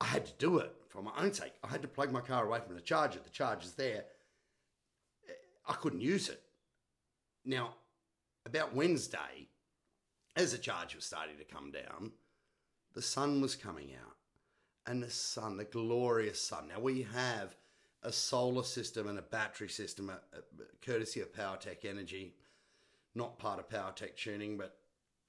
I 0.00 0.06
had 0.06 0.24
to 0.26 0.32
do 0.38 0.58
it 0.58 0.72
for 0.88 1.02
my 1.02 1.12
own 1.18 1.32
sake. 1.32 1.52
I 1.62 1.68
had 1.68 1.82
to 1.82 1.88
plug 1.88 2.10
my 2.10 2.22
car 2.22 2.46
away 2.46 2.60
from 2.64 2.74
the 2.74 2.80
charger. 2.80 3.18
The 3.22 3.30
charger's 3.30 3.72
there 3.72 4.04
I 5.66 5.74
couldn't 5.74 6.00
use 6.00 6.28
it. 6.28 6.42
Now, 7.44 7.74
about 8.46 8.74
Wednesday, 8.74 9.48
as 10.36 10.52
the 10.52 10.58
charge 10.58 10.94
was 10.94 11.04
starting 11.04 11.36
to 11.38 11.44
come 11.44 11.70
down, 11.70 12.12
the 12.94 13.02
sun 13.02 13.40
was 13.40 13.54
coming 13.54 13.90
out. 13.94 14.16
And 14.86 15.02
the 15.02 15.10
sun, 15.10 15.56
the 15.56 15.64
glorious 15.64 16.40
sun. 16.40 16.68
Now, 16.68 16.80
we 16.80 17.02
have 17.02 17.54
a 18.02 18.10
solar 18.10 18.64
system 18.64 19.08
and 19.08 19.18
a 19.18 19.22
battery 19.22 19.68
system, 19.68 20.10
courtesy 20.84 21.20
of 21.20 21.32
PowerTech 21.32 21.84
Energy, 21.84 22.34
not 23.14 23.38
part 23.38 23.58
of 23.58 23.68
PowerTech 23.68 24.16
Tuning, 24.16 24.56
but 24.56 24.78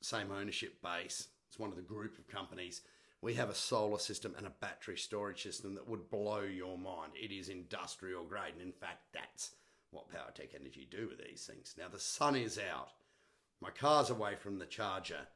same 0.01 0.31
ownership 0.31 0.81
base. 0.81 1.27
It's 1.49 1.59
one 1.59 1.69
of 1.69 1.75
the 1.75 1.81
group 1.81 2.17
of 2.17 2.27
companies. 2.27 2.81
We 3.21 3.33
have 3.35 3.49
a 3.49 3.55
solar 3.55 3.99
system 3.99 4.33
and 4.37 4.47
a 4.47 4.53
battery 4.61 4.97
storage 4.97 5.43
system 5.43 5.75
that 5.75 5.87
would 5.87 6.09
blow 6.09 6.41
your 6.41 6.77
mind. 6.77 7.11
It 7.15 7.31
is 7.31 7.49
industrial 7.49 8.23
grade. 8.23 8.53
And 8.53 8.61
in 8.61 8.71
fact, 8.71 9.01
that's 9.13 9.51
what 9.91 10.09
PowerTech 10.09 10.55
Energy 10.59 10.87
do 10.89 11.07
with 11.07 11.25
these 11.25 11.45
things. 11.45 11.75
Now 11.77 11.87
the 11.91 11.99
sun 11.99 12.35
is 12.35 12.57
out. 12.57 12.89
My 13.61 13.69
car's 13.69 14.09
away 14.09 14.35
from 14.35 14.57
the 14.57 14.65
charger. 14.65 15.27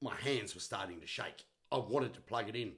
My 0.00 0.14
hands 0.14 0.54
were 0.54 0.60
starting 0.60 1.00
to 1.00 1.06
shake. 1.06 1.44
I 1.72 1.78
wanted 1.78 2.14
to 2.14 2.20
plug 2.20 2.48
it 2.48 2.56
in 2.56 2.72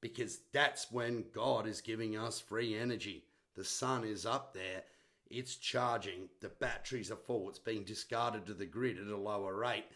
because 0.00 0.40
that's 0.52 0.92
when 0.92 1.24
God 1.34 1.66
is 1.66 1.80
giving 1.80 2.16
us 2.16 2.40
free 2.40 2.76
energy. 2.76 3.24
The 3.56 3.64
sun 3.64 4.04
is 4.04 4.26
up 4.26 4.52
there. 4.52 4.82
It's 5.30 5.56
charging. 5.56 6.28
The 6.40 6.48
batteries 6.48 7.10
are 7.10 7.16
full. 7.16 7.48
It's 7.48 7.58
being 7.58 7.84
discarded 7.84 8.46
to 8.46 8.54
the 8.54 8.66
grid 8.66 8.98
at 8.98 9.06
a 9.06 9.16
lower 9.16 9.54
rate. 9.54 9.86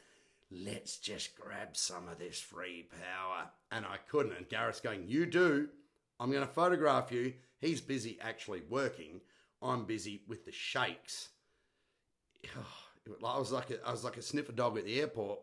Let's 0.51 0.99
just 0.99 1.39
grab 1.39 1.77
some 1.77 2.09
of 2.09 2.19
this 2.19 2.41
free 2.41 2.89
power. 2.91 3.51
And 3.71 3.87
I 3.87 3.97
couldn't. 4.09 4.37
And 4.37 4.49
Gareth's 4.49 4.81
going, 4.81 5.05
You 5.07 5.27
do. 5.27 5.69
I'm 6.21 6.31
going 6.31 6.47
to 6.47 6.53
photograph 6.53 7.11
you. 7.11 7.35
He's 7.61 7.81
busy 7.81 8.19
actually 8.21 8.63
working. 8.69 9.21
I'm 9.63 9.85
busy 9.85 10.23
with 10.27 10.45
the 10.45 10.53
shakes. 10.53 11.31
I 13.25 13.39
was 13.39 13.53
like 13.53 13.71
a, 13.71 13.87
I 13.87 13.91
was 13.91 14.05
like 14.05 14.17
a 14.17 14.23
sniffer 14.23 14.53
dog 14.53 14.79
at 14.79 14.85
the 14.85 15.01
airport 15.01 15.41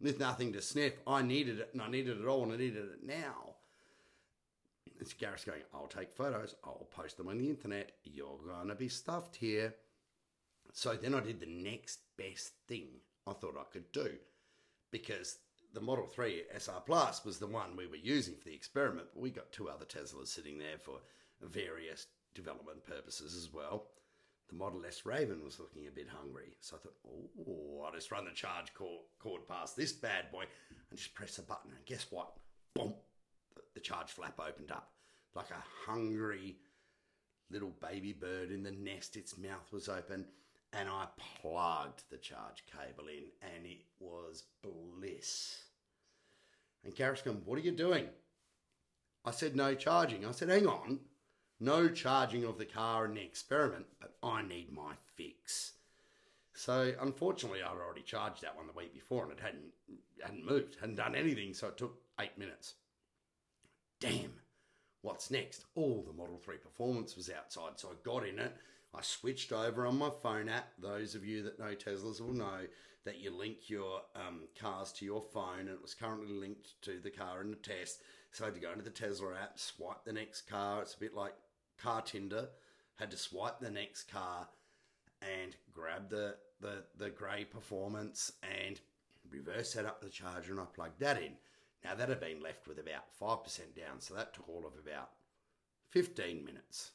with 0.00 0.18
nothing 0.18 0.52
to 0.52 0.62
sniff. 0.62 0.94
I 1.06 1.22
needed 1.22 1.60
it, 1.60 1.70
and 1.72 1.82
I 1.82 1.88
needed 1.88 2.20
it 2.20 2.26
all, 2.26 2.42
and 2.44 2.52
I 2.52 2.56
needed 2.56 2.84
it 2.84 3.06
now. 3.06 3.54
It's 5.00 5.12
Gareth 5.12 5.44
going, 5.46 5.62
I'll 5.74 5.86
take 5.86 6.14
photos, 6.14 6.54
I'll 6.64 6.88
post 6.90 7.16
them 7.16 7.28
on 7.28 7.38
the 7.38 7.48
internet. 7.48 7.92
You're 8.04 8.38
gonna 8.48 8.74
be 8.74 8.88
stuffed 8.88 9.36
here. 9.36 9.74
So 10.72 10.94
then 10.94 11.14
I 11.14 11.20
did 11.20 11.40
the 11.40 11.46
next 11.46 12.00
best 12.16 12.52
thing 12.68 12.88
I 13.26 13.32
thought 13.32 13.56
I 13.58 13.70
could 13.72 13.90
do, 13.92 14.12
because 14.90 15.38
the 15.74 15.80
Model 15.80 16.06
3 16.06 16.44
SR 16.56 16.80
Plus 16.86 17.24
was 17.24 17.38
the 17.38 17.46
one 17.46 17.76
we 17.76 17.86
were 17.86 17.96
using 17.96 18.34
for 18.36 18.44
the 18.44 18.54
experiment, 18.54 19.08
but 19.12 19.22
we 19.22 19.30
got 19.30 19.52
two 19.52 19.68
other 19.68 19.84
Teslas 19.84 20.28
sitting 20.28 20.58
there 20.58 20.78
for 20.78 21.00
various 21.40 22.06
development 22.34 22.84
purposes 22.84 23.36
as 23.36 23.52
well. 23.52 23.88
The 24.48 24.56
Model 24.56 24.84
S 24.86 25.06
Raven 25.06 25.42
was 25.44 25.58
looking 25.58 25.86
a 25.86 25.90
bit 25.90 26.08
hungry. 26.08 26.56
So 26.60 26.76
I 26.76 26.80
thought, 26.80 26.96
oh, 27.06 27.82
I'll 27.84 27.92
just 27.92 28.10
run 28.10 28.24
the 28.24 28.32
charge 28.32 28.72
cord, 28.74 29.48
past 29.48 29.76
this 29.76 29.92
bad 29.92 30.30
boy 30.30 30.44
and 30.90 30.98
just 30.98 31.14
press 31.14 31.38
a 31.38 31.42
button. 31.42 31.72
And 31.74 31.86
guess 31.86 32.06
what? 32.10 32.32
Boom! 32.74 32.94
The 33.74 33.80
charge 33.80 34.10
flap 34.10 34.38
opened 34.38 34.70
up 34.70 34.90
like 35.34 35.50
a 35.50 35.90
hungry 35.90 36.58
little 37.50 37.72
baby 37.80 38.12
bird 38.12 38.50
in 38.50 38.62
the 38.62 38.72
nest. 38.72 39.16
Its 39.16 39.38
mouth 39.38 39.72
was 39.72 39.88
open. 39.88 40.26
And 40.74 40.88
I 40.88 41.06
plugged 41.40 42.04
the 42.10 42.16
charge 42.16 42.64
cable 42.66 43.08
in, 43.08 43.24
and 43.42 43.66
it 43.66 43.82
was 44.00 44.44
bliss. 44.62 45.58
And 46.82 46.94
Gareth's 46.96 47.26
What 47.26 47.58
are 47.58 47.62
you 47.62 47.72
doing? 47.72 48.06
I 49.24 49.32
said, 49.32 49.54
No 49.54 49.74
charging. 49.74 50.26
I 50.26 50.30
said, 50.32 50.48
Hang 50.48 50.66
on 50.66 50.98
no 51.62 51.88
charging 51.88 52.44
of 52.44 52.58
the 52.58 52.64
car 52.64 53.04
in 53.04 53.14
the 53.14 53.22
experiment, 53.22 53.86
but 54.00 54.14
I 54.22 54.42
need 54.42 54.72
my 54.72 54.94
fix. 55.16 55.72
So 56.54 56.92
unfortunately, 57.00 57.60
I'd 57.62 57.70
already 57.70 58.02
charged 58.02 58.42
that 58.42 58.56
one 58.56 58.66
the 58.66 58.72
week 58.72 58.92
before, 58.92 59.22
and 59.22 59.32
it 59.32 59.40
hadn't 59.40 59.72
hadn't 60.22 60.46
moved, 60.46 60.76
hadn't 60.80 60.96
done 60.96 61.14
anything. 61.14 61.54
So 61.54 61.68
it 61.68 61.78
took 61.78 61.96
eight 62.20 62.36
minutes. 62.36 62.74
Damn, 64.00 64.32
what's 65.02 65.30
next? 65.30 65.64
All 65.74 66.04
the 66.06 66.12
Model 66.12 66.38
Three 66.38 66.58
Performance 66.58 67.16
was 67.16 67.30
outside, 67.30 67.72
so 67.76 67.88
I 67.88 67.94
got 68.04 68.26
in 68.26 68.38
it. 68.38 68.54
I 68.94 69.00
switched 69.00 69.52
over 69.52 69.86
on 69.86 69.96
my 69.96 70.10
phone 70.22 70.48
app. 70.48 70.68
Those 70.78 71.14
of 71.14 71.24
you 71.24 71.42
that 71.44 71.58
know 71.58 71.74
Teslas 71.74 72.20
will 72.20 72.34
know 72.34 72.66
that 73.04 73.20
you 73.20 73.30
link 73.30 73.70
your 73.70 74.02
um, 74.14 74.42
cars 74.60 74.92
to 74.92 75.04
your 75.04 75.22
phone, 75.22 75.60
and 75.60 75.70
it 75.70 75.82
was 75.82 75.94
currently 75.94 76.34
linked 76.34 76.80
to 76.82 77.00
the 77.00 77.10
car 77.10 77.40
in 77.40 77.50
the 77.50 77.56
test. 77.56 78.00
So 78.32 78.44
I 78.44 78.48
had 78.48 78.54
to 78.54 78.60
go 78.60 78.72
into 78.72 78.84
the 78.84 78.90
Tesla 78.90 79.34
app, 79.34 79.58
swipe 79.58 80.04
the 80.04 80.12
next 80.12 80.42
car. 80.42 80.82
It's 80.82 80.94
a 80.94 81.00
bit 81.00 81.14
like 81.14 81.34
car 81.82 82.02
Tinder, 82.02 82.48
had 82.96 83.10
to 83.10 83.16
swipe 83.16 83.58
the 83.60 83.70
next 83.70 84.04
car 84.04 84.48
and 85.20 85.56
grab 85.72 86.08
the, 86.08 86.36
the, 86.60 86.84
the 86.98 87.10
grey 87.10 87.44
performance 87.44 88.32
and 88.42 88.80
reverse 89.30 89.70
set 89.70 89.86
up 89.86 90.00
the 90.00 90.08
charger 90.08 90.52
and 90.52 90.60
I 90.60 90.64
plugged 90.64 91.00
that 91.00 91.20
in. 91.20 91.32
Now 91.84 91.94
that 91.94 92.08
had 92.08 92.20
been 92.20 92.40
left 92.40 92.68
with 92.68 92.78
about 92.78 93.04
5% 93.20 93.44
down, 93.76 93.98
so 93.98 94.14
that 94.14 94.34
took 94.34 94.48
all 94.48 94.64
of 94.66 94.74
about 94.80 95.10
15 95.90 96.44
minutes. 96.44 96.92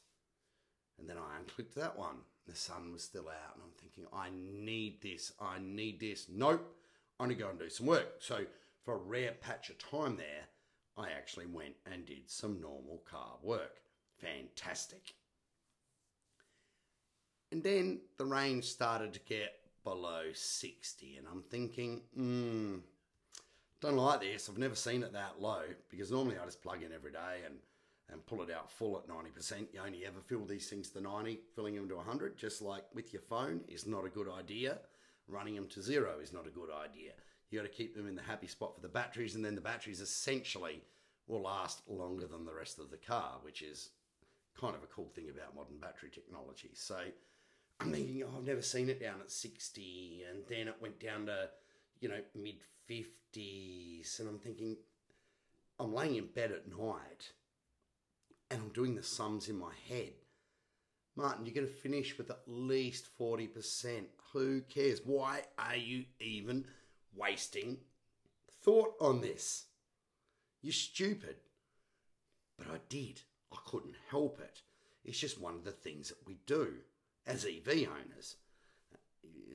And 0.98 1.08
then 1.08 1.16
I 1.18 1.38
unclicked 1.38 1.74
that 1.74 1.98
one. 1.98 2.16
The 2.46 2.56
sun 2.56 2.92
was 2.92 3.02
still 3.02 3.28
out, 3.28 3.54
and 3.54 3.62
I'm 3.62 3.78
thinking, 3.78 4.06
I 4.12 4.30
need 4.32 5.02
this, 5.02 5.32
I 5.38 5.58
need 5.60 6.00
this. 6.00 6.26
Nope, 6.30 6.74
I'm 7.20 7.26
gonna 7.26 7.38
go 7.38 7.50
and 7.50 7.58
do 7.58 7.68
some 7.68 7.86
work. 7.86 8.14
So 8.20 8.46
for 8.82 8.94
a 8.94 8.98
rare 8.98 9.32
patch 9.32 9.68
of 9.68 9.78
time 9.78 10.16
there, 10.16 10.46
I 10.96 11.10
actually 11.10 11.46
went 11.46 11.74
and 11.92 12.06
did 12.06 12.30
some 12.30 12.60
normal 12.60 13.02
car 13.08 13.34
work 13.42 13.82
fantastic. 14.20 15.14
And 17.50 17.62
then 17.62 18.00
the 18.18 18.26
range 18.26 18.64
started 18.64 19.12
to 19.14 19.20
get 19.20 19.54
below 19.84 20.24
60, 20.34 21.16
and 21.16 21.26
I'm 21.26 21.42
thinking, 21.42 22.02
hmm, 22.14 22.76
don't 23.80 23.96
like 23.96 24.20
this. 24.20 24.48
I've 24.48 24.58
never 24.58 24.74
seen 24.74 25.02
it 25.02 25.12
that 25.12 25.40
low 25.40 25.62
because 25.88 26.10
normally 26.10 26.36
I 26.38 26.44
just 26.44 26.62
plug 26.62 26.82
in 26.82 26.92
every 26.92 27.12
day 27.12 27.40
and, 27.46 27.54
and 28.10 28.26
pull 28.26 28.42
it 28.42 28.50
out 28.50 28.70
full 28.70 28.98
at 28.98 29.08
90%. 29.08 29.72
You 29.72 29.80
only 29.84 30.04
ever 30.04 30.20
fill 30.20 30.44
these 30.44 30.68
things 30.68 30.90
to 30.90 31.00
90, 31.00 31.40
filling 31.54 31.76
them 31.76 31.88
to 31.88 31.96
100, 31.96 32.36
just 32.36 32.60
like 32.60 32.84
with 32.94 33.12
your 33.12 33.22
phone, 33.22 33.60
is 33.68 33.86
not 33.86 34.04
a 34.04 34.10
good 34.10 34.28
idea. 34.28 34.78
Running 35.28 35.54
them 35.54 35.68
to 35.68 35.82
zero 35.82 36.16
is 36.22 36.32
not 36.32 36.46
a 36.46 36.50
good 36.50 36.70
idea. 36.70 37.12
You 37.50 37.58
got 37.58 37.70
to 37.70 37.74
keep 37.74 37.94
them 37.94 38.08
in 38.08 38.16
the 38.16 38.22
happy 38.22 38.46
spot 38.46 38.74
for 38.74 38.80
the 38.80 38.88
batteries, 38.88 39.34
and 39.34 39.44
then 39.44 39.54
the 39.54 39.60
batteries 39.60 40.00
essentially 40.00 40.82
will 41.26 41.42
last 41.42 41.82
longer 41.86 42.26
than 42.26 42.44
the 42.44 42.54
rest 42.54 42.78
of 42.78 42.90
the 42.90 42.96
car, 42.96 43.36
which 43.42 43.62
is 43.62 43.90
kind 44.60 44.74
of 44.74 44.82
a 44.82 44.86
cool 44.86 45.10
thing 45.14 45.28
about 45.30 45.54
modern 45.54 45.78
battery 45.78 46.10
technology. 46.12 46.70
So 46.74 46.98
I'm 47.80 47.92
thinking, 47.92 48.22
oh, 48.24 48.36
I've 48.36 48.46
never 48.46 48.62
seen 48.62 48.88
it 48.88 49.00
down 49.00 49.20
at 49.20 49.30
60, 49.30 50.22
and 50.30 50.42
then 50.48 50.68
it 50.68 50.76
went 50.80 51.00
down 51.00 51.26
to, 51.26 51.48
you 52.00 52.08
know, 52.08 52.20
mid 52.34 52.56
50s. 52.90 54.18
And 54.20 54.28
I'm 54.28 54.38
thinking, 54.38 54.76
I'm 55.78 55.94
laying 55.94 56.16
in 56.16 56.26
bed 56.26 56.52
at 56.52 56.68
night 56.68 57.32
and 58.50 58.62
I'm 58.62 58.70
doing 58.70 58.94
the 58.94 59.02
sums 59.02 59.48
in 59.48 59.58
my 59.58 59.72
head. 59.88 60.12
Martin, 61.14 61.44
you're 61.44 61.54
going 61.54 61.66
to 61.66 61.72
finish 61.72 62.16
with 62.16 62.30
at 62.30 62.40
least 62.46 63.08
40%. 63.20 64.04
Who 64.32 64.62
cares? 64.62 65.00
Why 65.04 65.42
are 65.58 65.76
you 65.76 66.04
even 66.20 66.64
wasting 67.14 67.78
thought 68.62 68.94
on 69.00 69.20
this. 69.20 69.66
You're 70.62 70.72
stupid. 70.72 71.36
But 72.58 72.68
I 72.68 72.78
did. 72.88 73.22
I 73.52 73.58
couldn't 73.66 73.96
help 74.10 74.40
it. 74.40 74.62
It's 75.04 75.18
just 75.18 75.40
one 75.40 75.54
of 75.54 75.64
the 75.64 75.72
things 75.72 76.08
that 76.08 76.26
we 76.26 76.38
do 76.46 76.74
as 77.26 77.44
EV 77.44 77.88
owners. 77.88 78.36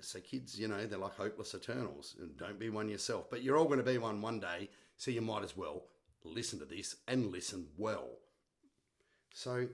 So, 0.01 0.19
kids, 0.19 0.59
you 0.59 0.67
know, 0.67 0.85
they're 0.85 0.99
like 0.99 1.15
hopeless 1.15 1.55
eternals. 1.55 2.15
And 2.19 2.35
don't 2.37 2.59
be 2.59 2.69
one 2.69 2.89
yourself. 2.89 3.29
But 3.29 3.43
you're 3.43 3.57
all 3.57 3.65
going 3.65 3.77
to 3.77 3.83
be 3.83 3.97
one 3.97 4.21
one 4.21 4.39
day. 4.39 4.69
So, 4.97 5.11
you 5.11 5.21
might 5.21 5.43
as 5.43 5.55
well 5.55 5.83
listen 6.23 6.59
to 6.59 6.65
this 6.65 6.95
and 7.07 7.31
listen 7.31 7.67
well. 7.77 8.09
So, 9.33 9.67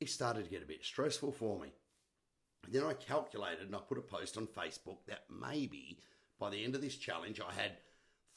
it 0.00 0.10
started 0.10 0.44
to 0.44 0.50
get 0.50 0.62
a 0.62 0.66
bit 0.66 0.84
stressful 0.84 1.32
for 1.32 1.58
me. 1.58 1.72
Then 2.68 2.84
I 2.84 2.94
calculated 2.94 3.66
and 3.66 3.74
I 3.74 3.78
put 3.78 3.98
a 3.98 4.02
post 4.02 4.36
on 4.36 4.46
Facebook 4.46 4.98
that 5.06 5.24
maybe 5.30 5.98
by 6.38 6.50
the 6.50 6.64
end 6.64 6.74
of 6.74 6.80
this 6.80 6.96
challenge 6.96 7.40
I 7.40 7.52
had 7.52 7.72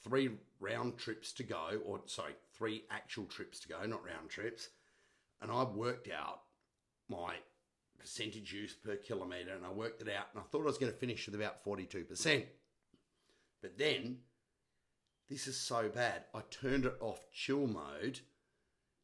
three 0.03 0.31
round 0.59 0.97
trips 0.97 1.31
to 1.33 1.43
go, 1.43 1.81
or 1.85 2.01
sorry, 2.05 2.33
three 2.53 2.83
actual 2.89 3.25
trips 3.25 3.59
to 3.61 3.67
go, 3.67 3.85
not 3.85 4.05
round 4.05 4.29
trips. 4.29 4.69
And 5.41 5.51
I 5.51 5.63
worked 5.63 6.09
out 6.09 6.41
my 7.09 7.35
percentage 7.99 8.53
use 8.53 8.73
per 8.73 8.95
kilometre 8.95 9.53
and 9.53 9.65
I 9.65 9.71
worked 9.71 10.01
it 10.01 10.09
out 10.09 10.27
and 10.33 10.41
I 10.41 10.45
thought 10.49 10.61
I 10.61 10.65
was 10.65 10.77
going 10.77 10.91
to 10.91 10.97
finish 10.97 11.25
with 11.25 11.35
about 11.35 11.63
42%. 11.63 12.45
But 13.61 13.77
then, 13.77 14.17
this 15.29 15.47
is 15.47 15.59
so 15.59 15.89
bad, 15.89 16.23
I 16.33 16.41
turned 16.51 16.85
it 16.85 16.95
off 17.01 17.19
chill 17.31 17.67
mode 17.67 18.19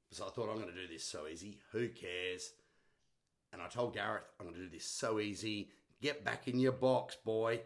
because 0.10 0.22
I 0.22 0.30
thought 0.30 0.50
I'm 0.50 0.62
going 0.62 0.74
to 0.74 0.82
do 0.82 0.88
this 0.88 1.06
so 1.06 1.28
easy. 1.28 1.60
Who 1.72 1.90
cares? 1.90 2.52
And 3.52 3.62
I 3.62 3.68
told 3.68 3.94
Gareth, 3.94 4.24
I'm 4.40 4.46
going 4.48 4.58
to 4.58 4.66
do 4.66 4.70
this 4.70 4.86
so 4.86 5.20
easy. 5.20 5.70
Get 6.02 6.24
back 6.24 6.48
in 6.48 6.60
your 6.60 6.72
box, 6.72 7.16
boy. 7.24 7.62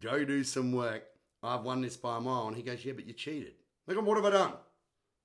Go 0.00 0.24
do 0.24 0.44
some 0.44 0.72
work. 0.72 1.04
I've 1.42 1.62
won 1.62 1.80
this 1.80 1.96
by 1.96 2.16
a 2.16 2.20
mile. 2.20 2.48
And 2.48 2.56
he 2.56 2.62
goes, 2.62 2.84
Yeah, 2.84 2.94
but 2.94 3.06
you 3.06 3.12
cheated. 3.12 3.54
Look, 3.86 4.04
what 4.04 4.16
have 4.16 4.24
I 4.26 4.30
done? 4.30 4.52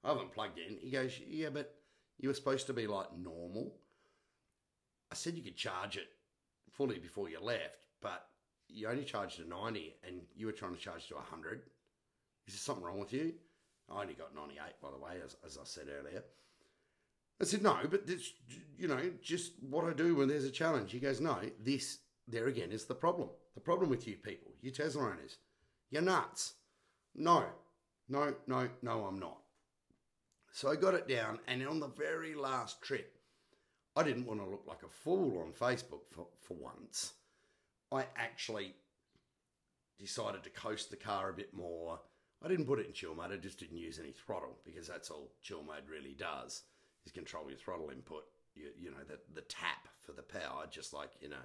I 0.04 0.10
haven't 0.10 0.32
plugged 0.32 0.60
in. 0.60 0.78
He 0.82 0.92
goes, 0.92 1.20
Yeah, 1.28 1.50
but 1.50 1.76
you 2.22 2.30
were 2.30 2.36
supposed 2.36 2.68
to 2.68 2.74
be 2.74 2.88
like 2.88 3.08
normal. 3.18 3.74
I 5.12 5.16
said 5.16 5.36
you 5.36 5.44
could 5.44 5.58
charge 5.58 5.98
it 5.98 6.08
fully 6.72 7.00
before 7.00 7.30
you 7.30 7.40
left, 7.42 7.88
but 8.02 8.28
you 8.70 8.88
only 8.88 9.04
charged 9.04 9.38
to 9.38 9.50
90 9.50 9.96
and 10.08 10.22
you 10.36 10.46
were 10.46 10.52
trying 10.52 10.76
to 10.76 10.80
charge 10.80 11.08
to 11.08 11.16
100. 11.16 11.62
Is 12.48 12.54
there 12.54 12.60
something 12.60 12.84
wrong 12.84 13.00
with 13.00 13.12
you? 13.12 13.34
I 13.90 14.02
only 14.02 14.14
got 14.14 14.36
98, 14.36 14.62
by 14.82 14.90
the 14.92 14.98
way, 14.98 15.20
as, 15.26 15.36
as 15.46 15.58
I 15.58 15.66
said 15.66 15.88
earlier. 15.90 16.24
I 17.42 17.44
said, 17.44 17.64
no, 17.64 17.78
but 17.90 18.06
this, 18.06 18.32
you 18.78 18.88
know, 18.88 19.00
just 19.22 19.54
what 19.68 19.86
I 19.86 19.94
do 19.94 20.16
when 20.16 20.28
there's 20.28 20.46
a 20.46 20.52
challenge. 20.52 20.92
He 20.92 21.00
goes, 21.00 21.20
no, 21.20 21.40
this, 21.60 21.98
there 22.28 22.46
again, 22.48 22.72
is 22.72 22.86
the 22.86 22.96
problem. 22.96 23.30
The 23.56 23.62
problem 23.62 23.90
with 23.90 24.08
you 24.08 24.16
people, 24.16 24.52
you 24.62 24.70
Tesla 24.70 25.04
owners, 25.04 25.38
you're 25.90 26.04
nuts. 26.04 26.54
No, 27.16 27.46
no, 28.08 28.36
no, 28.48 28.70
no, 28.84 29.06
I'm 29.06 29.20
not. 29.20 29.41
So 30.52 30.70
I 30.70 30.76
got 30.76 30.94
it 30.94 31.08
down, 31.08 31.40
and 31.48 31.66
on 31.66 31.80
the 31.80 31.88
very 31.88 32.36
last 32.36 32.82
trip, 32.82 33.16
I 33.96 34.04
didn't 34.04 34.26
want 34.26 34.42
to 34.42 34.50
look 34.50 34.64
like 34.68 34.84
a 34.84 34.90
fool 34.90 35.40
on 35.40 35.54
Facebook 35.54 36.02
for, 36.10 36.28
for 36.42 36.56
once. 36.56 37.14
I 37.92 38.06
actually 38.18 38.76
decided 40.00 40.44
to 40.44 40.50
coast 40.50 40.90
the 40.90 40.98
car 40.98 41.30
a 41.30 41.34
bit 41.34 41.54
more. 41.54 42.00
I 42.44 42.48
didn't 42.48 42.66
put 42.66 42.80
it 42.80 42.88
in 42.88 42.94
chill 42.94 43.16
mode, 43.16 43.32
I 43.32 43.38
just 43.38 43.60
didn't 43.60 43.78
use 43.78 44.00
any 44.00 44.12
throttle 44.12 44.58
because 44.66 44.88
that's 44.88 45.10
all 45.10 45.32
chill 45.42 45.64
mode 45.64 45.90
really 45.90 46.16
does 46.18 46.64
is 47.06 47.12
control 47.12 47.46
your 47.48 47.58
throttle 47.58 47.90
input. 47.90 48.24
You, 48.56 48.70
you 48.78 48.92
know, 48.92 48.98
the, 49.08 49.20
the 49.34 49.42
tap 49.42 49.88
for 50.02 50.12
the 50.12 50.22
power, 50.22 50.66
just 50.70 50.94
like 50.94 51.12
in 51.22 51.32
a 51.32 51.42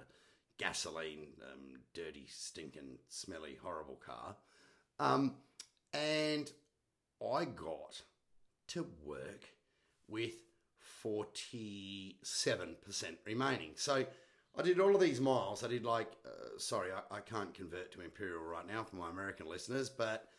gasoline, 0.57 1.27
um, 1.41 1.79
dirty, 1.93 2.25
stinking, 2.27 2.97
smelly, 3.07 3.57
horrible 3.61 3.99
car. 4.05 4.35
Um, 4.99 5.35
and 5.93 6.51
I 7.21 7.45
got 7.45 8.01
to 8.67 8.87
work 9.03 9.49
with 10.07 10.35
47% 11.03 12.15
remaining. 13.25 13.71
So 13.75 14.05
I 14.57 14.61
did 14.61 14.79
all 14.79 14.95
of 14.95 15.01
these 15.01 15.21
miles. 15.21 15.63
I 15.63 15.67
did 15.67 15.85
like, 15.85 16.11
uh, 16.25 16.57
sorry, 16.57 16.89
I, 16.91 17.01
I, 17.17 17.19
can't 17.19 17.53
convert 17.53 17.91
to 17.91 18.01
Imperial 18.01 18.41
right 18.41 18.67
now 18.67 18.83
for 18.83 18.95
my 18.95 19.09
American 19.09 19.47
listeners, 19.47 19.89
but 19.89 20.29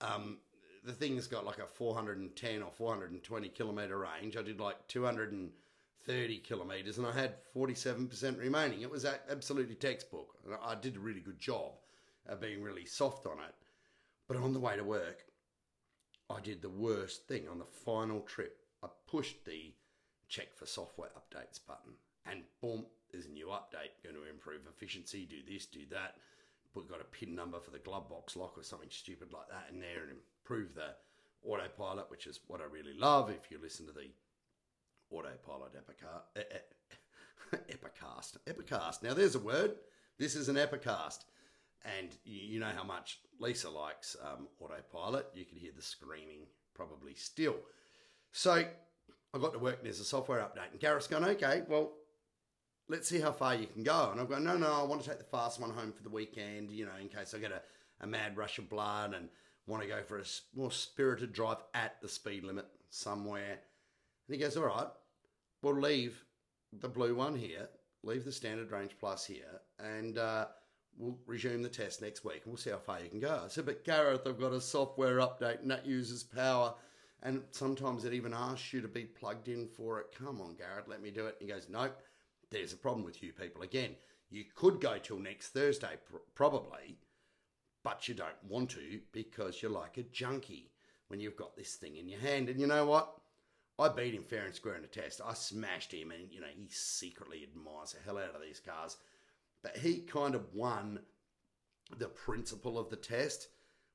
um, 0.00 0.38
the 0.84 0.92
thing's 0.92 1.26
got 1.26 1.46
like 1.46 1.58
a 1.58 1.66
410 1.66 2.62
or 2.62 2.70
420 2.70 3.48
kilometer 3.48 3.98
range. 3.98 4.36
I 4.36 4.42
did 4.42 4.60
like 4.60 4.86
230 4.88 6.38
kilometers 6.38 6.98
and 6.98 7.06
I 7.06 7.12
had 7.12 7.36
47% 7.54 8.38
remaining. 8.38 8.82
It 8.82 8.90
was 8.90 9.04
absolutely 9.04 9.74
textbook. 9.74 10.34
I 10.62 10.74
did 10.74 10.96
a 10.96 11.00
really 11.00 11.20
good 11.20 11.40
job 11.40 11.72
of 12.28 12.40
being 12.40 12.62
really 12.62 12.84
soft 12.84 13.26
on 13.26 13.38
it. 13.38 13.54
But 14.28 14.36
on 14.36 14.52
the 14.52 14.60
way 14.60 14.76
to 14.76 14.84
work, 14.84 15.24
I 16.28 16.40
did 16.40 16.62
the 16.62 16.68
worst 16.68 17.28
thing 17.28 17.48
on 17.48 17.58
the 17.58 17.64
final 17.64 18.20
trip. 18.20 18.58
I 18.82 18.88
pushed 19.08 19.44
the 19.44 19.72
check 20.28 20.56
for 20.56 20.66
software 20.66 21.10
updates 21.16 21.60
button 21.66 21.92
and 22.30 22.42
boom, 22.60 22.84
there's 23.12 23.26
a 23.26 23.30
new 23.30 23.46
update 23.46 24.02
going 24.02 24.16
to 24.16 24.28
improve 24.28 24.62
efficiency, 24.68 25.26
do 25.26 25.36
this, 25.50 25.66
do 25.66 25.80
that. 25.90 26.16
We've 26.74 26.88
got 26.88 27.00
a 27.00 27.04
pin 27.04 27.34
number 27.34 27.60
for 27.60 27.70
the 27.70 27.78
glove 27.78 28.08
box 28.10 28.36
lock 28.36 28.58
or 28.58 28.62
something 28.62 28.90
stupid 28.90 29.32
like 29.32 29.48
that 29.48 29.72
in 29.72 29.80
there 29.80 30.02
and 30.02 30.18
improve 30.42 30.74
the 30.74 30.94
autopilot, 31.48 32.10
which 32.10 32.26
is 32.26 32.40
what 32.48 32.60
I 32.60 32.64
really 32.64 32.92
love. 32.98 33.30
If 33.30 33.50
you 33.50 33.58
listen 33.62 33.86
to 33.86 33.92
the 33.92 34.10
autopilot 35.10 35.72
epicast, 37.54 38.36
epicast. 38.46 39.02
Now 39.02 39.14
there's 39.14 39.36
a 39.36 39.40
word. 39.40 39.76
This 40.18 40.34
is 40.34 40.48
an 40.48 40.56
epicast, 40.56 41.24
and 41.98 42.08
you 42.24 42.58
know 42.58 42.72
how 42.74 42.84
much 42.84 43.20
Lisa 43.38 43.70
likes 43.70 44.16
um, 44.22 44.48
autopilot. 44.60 45.26
You 45.34 45.44
can 45.44 45.58
hear 45.58 45.72
the 45.74 45.82
screaming 45.82 46.46
probably 46.74 47.14
still. 47.14 47.56
So 48.32 48.52
I 48.52 49.38
got 49.38 49.52
to 49.52 49.58
work. 49.58 49.82
There's 49.82 50.00
a 50.00 50.04
software 50.04 50.40
update, 50.40 50.72
and 50.72 50.80
Gareth's 50.80 51.06
going, 51.06 51.24
okay, 51.24 51.62
well. 51.68 51.92
Let's 52.88 53.08
see 53.08 53.18
how 53.18 53.32
far 53.32 53.56
you 53.56 53.66
can 53.66 53.82
go. 53.82 54.10
And 54.12 54.20
I've 54.20 54.28
gone, 54.28 54.44
no, 54.44 54.56
no, 54.56 54.72
I 54.72 54.84
want 54.84 55.02
to 55.02 55.08
take 55.08 55.18
the 55.18 55.24
fast 55.24 55.60
one 55.60 55.70
home 55.70 55.90
for 55.90 56.04
the 56.04 56.08
weekend, 56.08 56.70
you 56.70 56.84
know, 56.86 56.92
in 57.00 57.08
case 57.08 57.34
I 57.34 57.38
get 57.38 57.50
a, 57.50 57.60
a 58.00 58.06
mad 58.06 58.36
rush 58.36 58.58
of 58.58 58.68
blood 58.68 59.12
and 59.12 59.28
want 59.66 59.82
to 59.82 59.88
go 59.88 60.02
for 60.02 60.18
a 60.18 60.24
more 60.54 60.70
spirited 60.70 61.32
drive 61.32 61.58
at 61.74 62.00
the 62.00 62.08
speed 62.08 62.44
limit 62.44 62.66
somewhere. 62.90 63.58
And 64.28 64.36
he 64.36 64.38
goes, 64.38 64.56
All 64.56 64.64
right, 64.64 64.86
we'll 65.62 65.80
leave 65.80 66.24
the 66.72 66.88
blue 66.88 67.14
one 67.14 67.34
here, 67.34 67.68
leave 68.02 68.24
the 68.24 68.32
standard 68.32 68.70
range 68.70 68.96
plus 68.98 69.26
here, 69.26 69.60
and 69.78 70.18
uh, 70.18 70.46
we'll 70.98 71.18
resume 71.26 71.62
the 71.62 71.68
test 71.68 72.02
next 72.02 72.24
week 72.24 72.42
and 72.44 72.46
we'll 72.46 72.56
see 72.56 72.70
how 72.70 72.78
far 72.78 73.00
you 73.00 73.08
can 73.08 73.20
go. 73.20 73.42
I 73.44 73.48
said, 73.48 73.66
But 73.66 73.84
Gareth, 73.84 74.26
I've 74.26 74.40
got 74.40 74.52
a 74.52 74.60
software 74.60 75.18
update 75.18 75.62
and 75.62 75.70
that 75.70 75.86
uses 75.86 76.22
power. 76.22 76.74
And 77.22 77.42
sometimes 77.50 78.04
it 78.04 78.12
even 78.12 78.34
asks 78.34 78.72
you 78.72 78.80
to 78.82 78.88
be 78.88 79.04
plugged 79.04 79.48
in 79.48 79.66
for 79.66 80.00
it. 80.00 80.14
Come 80.16 80.40
on, 80.40 80.54
Gareth, 80.54 80.86
let 80.86 81.02
me 81.02 81.10
do 81.10 81.26
it. 81.26 81.36
And 81.40 81.48
he 81.48 81.54
goes, 81.54 81.66
Nope, 81.68 81.96
there's 82.50 82.72
a 82.72 82.76
problem 82.76 83.04
with 83.04 83.22
you 83.22 83.32
people. 83.32 83.62
Again, 83.62 83.96
you 84.30 84.44
could 84.54 84.80
go 84.80 84.98
till 84.98 85.18
next 85.18 85.48
Thursday, 85.48 85.96
pr- 86.08 86.16
probably, 86.34 86.98
but 87.84 88.08
you 88.08 88.14
don't 88.14 88.42
want 88.48 88.70
to 88.70 89.00
because 89.12 89.62
you're 89.62 89.70
like 89.70 89.96
a 89.96 90.02
junkie 90.02 90.70
when 91.08 91.20
you've 91.20 91.36
got 91.36 91.56
this 91.56 91.74
thing 91.74 91.96
in 91.96 92.08
your 92.08 92.20
hand. 92.20 92.48
And 92.48 92.60
you 92.60 92.66
know 92.66 92.86
what? 92.86 93.12
I 93.78 93.88
beat 93.88 94.14
him 94.14 94.24
fair 94.24 94.46
and 94.46 94.54
square 94.54 94.76
in 94.76 94.84
a 94.84 94.88
test. 94.88 95.20
I 95.24 95.34
smashed 95.34 95.92
him, 95.92 96.10
and 96.10 96.32
you 96.32 96.40
know 96.40 96.46
he 96.54 96.66
secretly 96.70 97.42
admires 97.42 97.92
the 97.92 97.98
hell 98.04 98.16
out 98.18 98.34
of 98.34 98.40
these 98.40 98.60
cars. 98.60 98.96
But 99.62 99.76
he 99.78 99.98
kind 99.98 100.34
of 100.34 100.54
won 100.54 101.00
the 101.98 102.08
principle 102.08 102.78
of 102.78 102.90
the 102.90 102.96
test, 102.96 103.48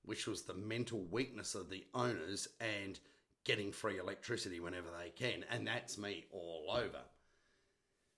which 0.03 0.27
was 0.27 0.43
the 0.43 0.53
mental 0.53 1.05
weakness 1.11 1.55
of 1.55 1.69
the 1.69 1.85
owners 1.93 2.47
and 2.59 2.99
getting 3.43 3.71
free 3.71 3.97
electricity 3.97 4.59
whenever 4.59 4.87
they 4.99 5.09
can, 5.09 5.45
and 5.49 5.65
that's 5.65 5.97
me 5.97 6.25
all 6.31 6.67
over. 6.71 7.01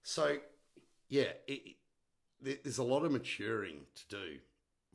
So, 0.03 0.37
yeah, 1.07 1.31
it, 1.47 1.75
it, 2.41 2.63
there's 2.63 2.77
a 2.77 2.83
lot 2.83 3.05
of 3.05 3.11
maturing 3.11 3.85
to 3.95 4.15
do 4.15 4.37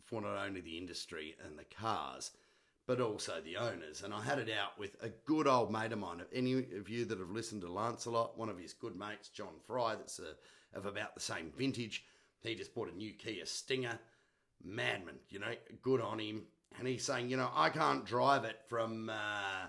for 0.05 0.21
not 0.21 0.37
only 0.37 0.61
the 0.61 0.77
industry 0.77 1.37
and 1.45 1.59
the 1.59 1.65
cars, 1.65 2.33
but 2.87 3.01
also 3.01 3.41
the 3.43 3.57
owners. 3.57 4.03
And 4.03 4.15
I 4.15 4.23
had 4.23 4.39
it 4.39 4.51
out 4.51 4.79
with 4.79 4.97
a 5.03 5.11
good 5.27 5.47
old 5.47 5.71
mate 5.71 5.93
of 5.93 5.99
mine. 5.99 6.21
If 6.21 6.29
any 6.33 6.55
of 6.55 6.89
you 6.89 7.05
that 7.07 7.19
have 7.19 7.31
listened 7.31 7.63
to 7.63 7.73
Lancelot, 7.73 8.39
one 8.39 8.49
of 8.49 8.59
his 8.59 8.73
good 8.73 8.97
mates, 8.97 9.29
John 9.29 9.61
Fry, 9.67 9.95
that's 9.95 10.19
a, 10.19 10.77
of 10.77 10.87
about 10.87 11.15
the 11.15 11.21
same 11.21 11.53
vintage, 11.57 12.05
he 12.43 12.55
just 12.55 12.75
bought 12.75 12.93
a 12.93 12.97
new 12.97 13.13
Kia 13.13 13.47
Stinger. 13.47 13.99
Madman, 14.65 15.17
you 15.31 15.39
know, 15.39 15.53
good 15.83 16.01
on 16.01 16.19
him. 16.19 16.43
And 16.79 16.87
he's 16.87 17.05
saying, 17.05 17.31
you 17.31 17.37
know, 17.37 17.51
I 17.55 17.71
can't 17.71 18.05
drive 18.05 18.45
it 18.45 18.61
from, 18.69 19.09
uh, 19.09 19.67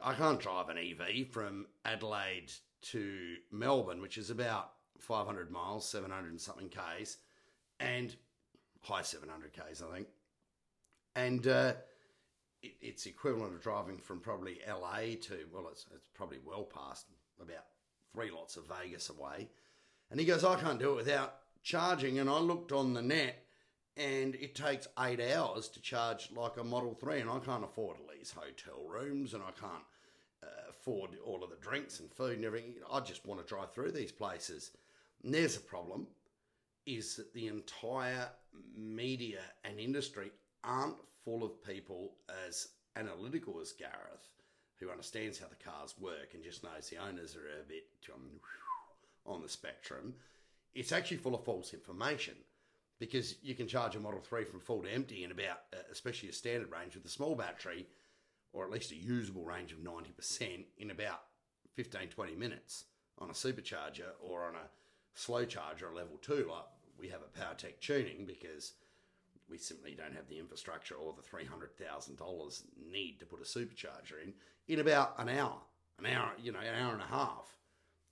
I 0.00 0.14
can't 0.14 0.40
drive 0.40 0.68
an 0.68 0.78
EV 0.78 1.28
from 1.30 1.66
Adelaide 1.84 2.52
to 2.82 3.36
Melbourne, 3.50 4.00
which 4.00 4.18
is 4.18 4.30
about 4.30 4.72
500 4.98 5.50
miles, 5.50 5.88
700 5.88 6.28
and 6.28 6.40
something 6.40 6.68
Ks. 6.68 7.18
And 7.80 8.14
high 8.82 9.02
700 9.02 9.52
Ks, 9.52 9.82
I 9.82 9.94
think. 9.94 10.08
And 11.16 11.46
uh, 11.46 11.74
it, 12.62 12.74
it's 12.80 13.06
equivalent 13.06 13.54
of 13.54 13.62
driving 13.62 13.98
from 13.98 14.20
probably 14.20 14.60
LA 14.68 15.16
to, 15.22 15.46
well, 15.52 15.68
it's, 15.70 15.86
it's 15.94 16.08
probably 16.14 16.38
well 16.44 16.64
past 16.64 17.06
about 17.40 17.64
three 18.12 18.30
lots 18.30 18.56
of 18.56 18.64
Vegas 18.68 19.10
away. 19.10 19.48
And 20.10 20.18
he 20.18 20.26
goes, 20.26 20.44
I 20.44 20.56
can't 20.56 20.78
do 20.78 20.92
it 20.92 20.96
without 20.96 21.34
charging. 21.62 22.18
And 22.18 22.28
I 22.28 22.38
looked 22.38 22.72
on 22.72 22.94
the 22.94 23.02
net 23.02 23.44
and 23.98 24.36
it 24.36 24.54
takes 24.54 24.86
eight 25.00 25.20
hours 25.20 25.68
to 25.68 25.80
charge 25.80 26.30
like 26.34 26.56
a 26.56 26.62
Model 26.62 26.94
3, 26.94 27.20
and 27.20 27.28
I 27.28 27.40
can't 27.40 27.64
afford 27.64 27.96
these 28.16 28.30
hotel 28.30 28.84
rooms, 28.88 29.34
and 29.34 29.42
I 29.42 29.50
can't 29.60 29.82
uh, 30.42 30.70
afford 30.70 31.10
all 31.26 31.42
of 31.42 31.50
the 31.50 31.56
drinks 31.56 31.98
and 31.98 32.08
food 32.12 32.36
and 32.36 32.44
everything. 32.44 32.74
I 32.90 33.00
just 33.00 33.26
want 33.26 33.40
to 33.40 33.46
drive 33.46 33.72
through 33.72 33.90
these 33.90 34.12
places. 34.12 34.70
And 35.24 35.34
there's 35.34 35.56
a 35.56 35.60
problem, 35.60 36.06
is 36.86 37.16
that 37.16 37.34
the 37.34 37.48
entire 37.48 38.28
media 38.76 39.40
and 39.64 39.80
industry 39.80 40.30
aren't 40.62 40.96
full 41.24 41.42
of 41.42 41.62
people 41.64 42.12
as 42.46 42.68
analytical 42.94 43.60
as 43.60 43.72
Gareth, 43.72 44.28
who 44.78 44.90
understands 44.90 45.40
how 45.40 45.46
the 45.48 45.70
cars 45.70 45.96
work 45.98 46.34
and 46.34 46.44
just 46.44 46.62
knows 46.62 46.88
the 46.88 46.98
owners 46.98 47.34
are 47.34 47.60
a 47.60 47.68
bit 47.68 47.88
um, 48.14 48.40
on 49.26 49.42
the 49.42 49.48
spectrum. 49.48 50.14
It's 50.74 50.92
actually 50.92 51.16
full 51.18 51.34
of 51.34 51.44
false 51.44 51.74
information 51.74 52.34
because 52.98 53.36
you 53.42 53.54
can 53.54 53.68
charge 53.68 53.96
a 53.96 54.00
Model 54.00 54.20
3 54.20 54.44
from 54.44 54.60
full 54.60 54.82
to 54.82 54.92
empty 54.92 55.24
in 55.24 55.30
about, 55.30 55.62
uh, 55.72 55.78
especially 55.90 56.28
a 56.28 56.32
standard 56.32 56.70
range 56.70 56.94
with 56.94 57.04
a 57.04 57.08
small 57.10 57.34
battery, 57.34 57.86
or 58.52 58.64
at 58.64 58.70
least 58.70 58.92
a 58.92 58.96
usable 58.96 59.44
range 59.44 59.72
of 59.72 59.78
90% 59.78 60.64
in 60.78 60.90
about 60.90 61.22
15, 61.74 62.08
20 62.08 62.34
minutes 62.34 62.84
on 63.18 63.30
a 63.30 63.34
supercharger 63.34 64.10
or 64.20 64.44
on 64.44 64.54
a 64.54 64.68
slow 65.14 65.44
charger, 65.44 65.88
a 65.88 65.94
level 65.94 66.16
2, 66.22 66.48
like 66.50 66.64
we 66.98 67.08
have 67.08 67.20
a 67.22 67.38
PowerTech 67.38 67.80
tuning 67.80 68.24
because 68.26 68.72
we 69.48 69.58
simply 69.58 69.94
don't 69.96 70.14
have 70.14 70.28
the 70.28 70.38
infrastructure 70.38 70.94
or 70.94 71.14
the 71.14 71.22
$300,000 71.22 72.62
need 72.90 73.18
to 73.20 73.26
put 73.26 73.40
a 73.40 73.44
supercharger 73.44 74.22
in, 74.22 74.32
in 74.66 74.80
about 74.80 75.14
an 75.18 75.28
hour, 75.28 75.58
an 75.98 76.06
hour, 76.06 76.32
you 76.42 76.52
know, 76.52 76.58
an 76.58 76.82
hour 76.82 76.92
and 76.92 77.02
a 77.02 77.06
half. 77.06 77.57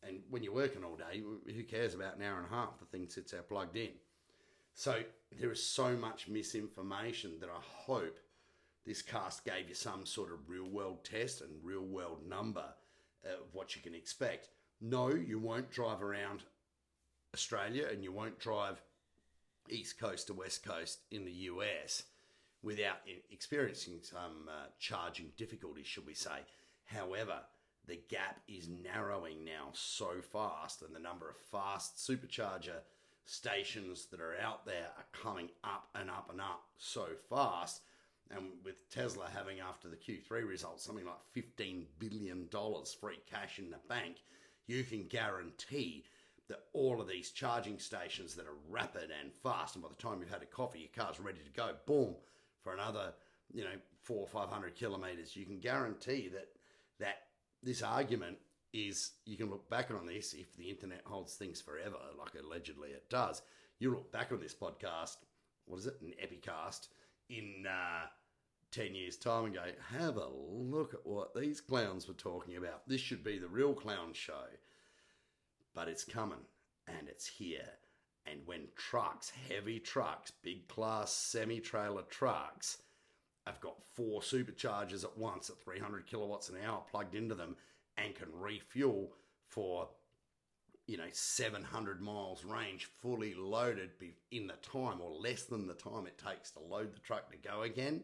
And 0.07 0.21
when 0.31 0.43
you're 0.43 0.55
working 0.55 0.85
all 0.85 0.97
day, 0.97 1.21
who 1.21 1.63
cares 1.65 1.95
about 1.95 2.17
an 2.17 2.23
hour 2.23 2.37
and 2.37 2.47
a 2.47 2.55
half? 2.55 2.79
The 2.79 2.87
thing 2.87 3.09
sits 3.09 3.33
there 3.33 3.43
plugged 3.43 3.77
in. 3.77 3.91
So 4.75 5.03
there 5.41 5.51
is 5.51 5.63
so 5.63 5.97
much 5.97 6.29
misinformation 6.29 7.33
that 7.41 7.49
I 7.49 7.61
hope 7.61 8.19
this 8.85 9.03
cast 9.03 9.45
gave 9.45 9.69
you 9.69 9.75
some 9.75 10.07
sort 10.07 10.33
of 10.33 10.49
real 10.49 10.69
world 10.69 11.05
test 11.05 11.41
and 11.41 11.51
real 11.63 11.83
world 11.83 12.21
number 12.29 12.65
of 13.25 13.53
what 13.53 13.75
you 13.75 13.83
can 13.83 13.95
expect. 13.95 14.49
No, 14.81 15.09
you 15.09 15.39
won't 15.39 15.71
drive 15.71 16.03
around 16.03 16.45
Australia 17.35 17.89
and 17.91 18.05
you 18.05 18.13
won't 18.13 18.39
drive 18.39 18.81
East 19.69 19.99
Coast 19.99 20.29
to 20.29 20.35
West 20.35 20.65
Coast 20.65 21.01
in 21.11 21.25
the 21.25 21.33
US 21.33 22.05
without 22.63 22.99
experiencing 23.31 24.01
some 24.03 24.49
uh, 24.49 24.67
charging 24.79 25.33
difficulties, 25.37 25.87
should 25.87 26.07
we 26.07 26.15
say. 26.15 26.45
However, 26.85 27.41
the 27.87 28.01
gap 28.09 28.41
is 28.49 28.69
narrowing 28.69 29.45
now 29.45 29.69
so 29.73 30.21
fast, 30.21 30.83
and 30.83 30.95
the 30.95 31.01
number 31.01 31.29
of 31.29 31.37
fast 31.37 31.97
supercharger 31.97 32.81
stations 33.25 34.07
that 34.07 34.21
are 34.21 34.37
out 34.43 34.65
there 34.65 34.89
are 34.97 35.07
coming 35.13 35.49
up 35.65 35.89
and 35.95 36.11
up 36.11 36.29
and 36.31 36.41
up 36.41 36.63
so 36.79 37.07
fast. 37.29 37.83
And 38.31 38.45
with 38.65 38.89
Tesla 38.91 39.29
having, 39.33 39.61
after 39.61 39.89
the 39.89 39.97
Q3 39.97 40.49
results, 40.49 40.85
something 40.85 41.07
like 41.07 41.45
$15 41.59 41.85
billion 41.99 42.49
free 43.01 43.19
cash 43.31 43.59
in 43.59 43.71
the 43.71 43.79
bank, 43.89 44.17
you 44.67 44.83
can 44.83 45.07
guarantee 45.07 46.05
that 46.49 46.65
all 46.73 47.01
of 47.01 47.09
these 47.09 47.31
charging 47.31 47.79
stations 47.79 48.35
that 48.35 48.47
are 48.47 48.59
rapid 48.69 49.11
and 49.21 49.33
fast, 49.33 49.75
and 49.75 49.83
by 49.83 49.89
the 49.89 50.03
time 50.03 50.21
you've 50.21 50.31
had 50.31 50.43
a 50.43 50.47
coffee, 50.47 50.81
your 50.81 51.05
car's 51.05 51.21
ready 51.21 51.39
to 51.39 51.61
go, 51.61 51.71
boom, 51.87 52.15
for 52.63 52.73
another, 52.73 53.13
you 53.53 53.65
know, 53.65 53.71
four 54.03 54.23
or 54.23 54.29
500 54.29 54.77
kilometers, 54.77 55.37
you 55.37 55.45
can 55.45 55.59
guarantee 55.59 56.29
that, 56.33 56.49
that 56.56 56.56
this 57.67 57.83
argument 57.83 58.39
is 58.73 59.11
you 59.25 59.37
can 59.37 59.51
look 59.51 59.69
back 59.69 59.91
on 59.91 60.07
this 60.07 60.35
if 60.35 60.57
the 60.57 60.71
internet 60.71 61.03
holds 61.05 61.35
things 61.35 61.61
forever, 61.61 61.97
like 62.19 62.41
allegedly 62.41 62.91
it 62.91 63.11
does. 63.11 63.43
You 63.81 63.91
look 63.91 64.13
back 64.13 64.31
on 64.31 64.41
this 64.41 64.55
podcast, 64.55 65.17
what 65.67 65.81
is 65.81 65.87
it, 65.87 66.01
an 66.01 66.13
epicast, 66.23 66.89
in 67.29 67.67
uh, 67.69 68.07
10 68.71 68.95
years' 68.95 69.17
time 69.17 69.47
and 69.47 69.55
go, 69.55 69.65
have 69.99 70.17
a 70.17 70.29
look 70.29 70.95
at 70.95 71.05
what 71.05 71.35
these 71.35 71.61
clowns 71.61 72.07
were 72.07 72.15
talking 72.15 72.57
about. 72.57 72.89
This 72.89 73.01
should 73.01 73.25
be 73.25 73.39
the 73.39 73.49
real 73.49 73.75
clown 73.75 74.13
show. 74.13 74.45
But 75.75 75.89
it's 75.89 76.05
coming 76.05 76.45
and 76.87 77.09
it's 77.09 77.27
here. 77.27 77.73
And 78.27 78.41
when 78.47 78.69
trucks, 78.77 79.33
heavy 79.49 79.81
trucks, 79.81 80.31
big 80.43 80.69
class 80.69 81.13
semi 81.13 81.61
trailer 81.61 82.03
trucks, 82.03 82.79
have 83.47 83.61
got 83.61 83.83
four 83.95 84.21
superchargers 84.21 85.05
at 85.05 85.17
once 85.17 85.51
at 85.51 85.59
300 85.59 86.07
kilowatts 86.07 86.49
an 86.49 86.57
hour 86.67 86.83
plugged 86.91 87.15
into 87.15 87.35
them 87.35 87.57
and 87.97 88.15
can 88.15 88.29
refuel 88.33 89.13
for 89.49 89.89
you 90.87 90.97
know 90.97 91.05
700 91.13 92.01
miles 92.01 92.45
range 92.45 92.89
fully 93.01 93.35
loaded 93.35 93.91
in 94.31 94.47
the 94.47 94.55
time 94.55 95.01
or 95.01 95.11
less 95.11 95.45
than 95.45 95.67
the 95.67 95.75
time 95.75 96.07
it 96.07 96.19
takes 96.19 96.51
to 96.53 96.61
load 96.61 96.95
the 96.95 97.01
truck 97.01 97.31
to 97.31 97.49
go 97.49 97.63
again. 97.63 98.03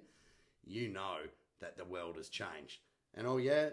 You 0.65 0.89
know 0.89 1.19
that 1.61 1.77
the 1.77 1.85
world 1.85 2.17
has 2.17 2.29
changed. 2.29 2.79
And 3.15 3.27
oh 3.27 3.37
yeah 3.39 3.71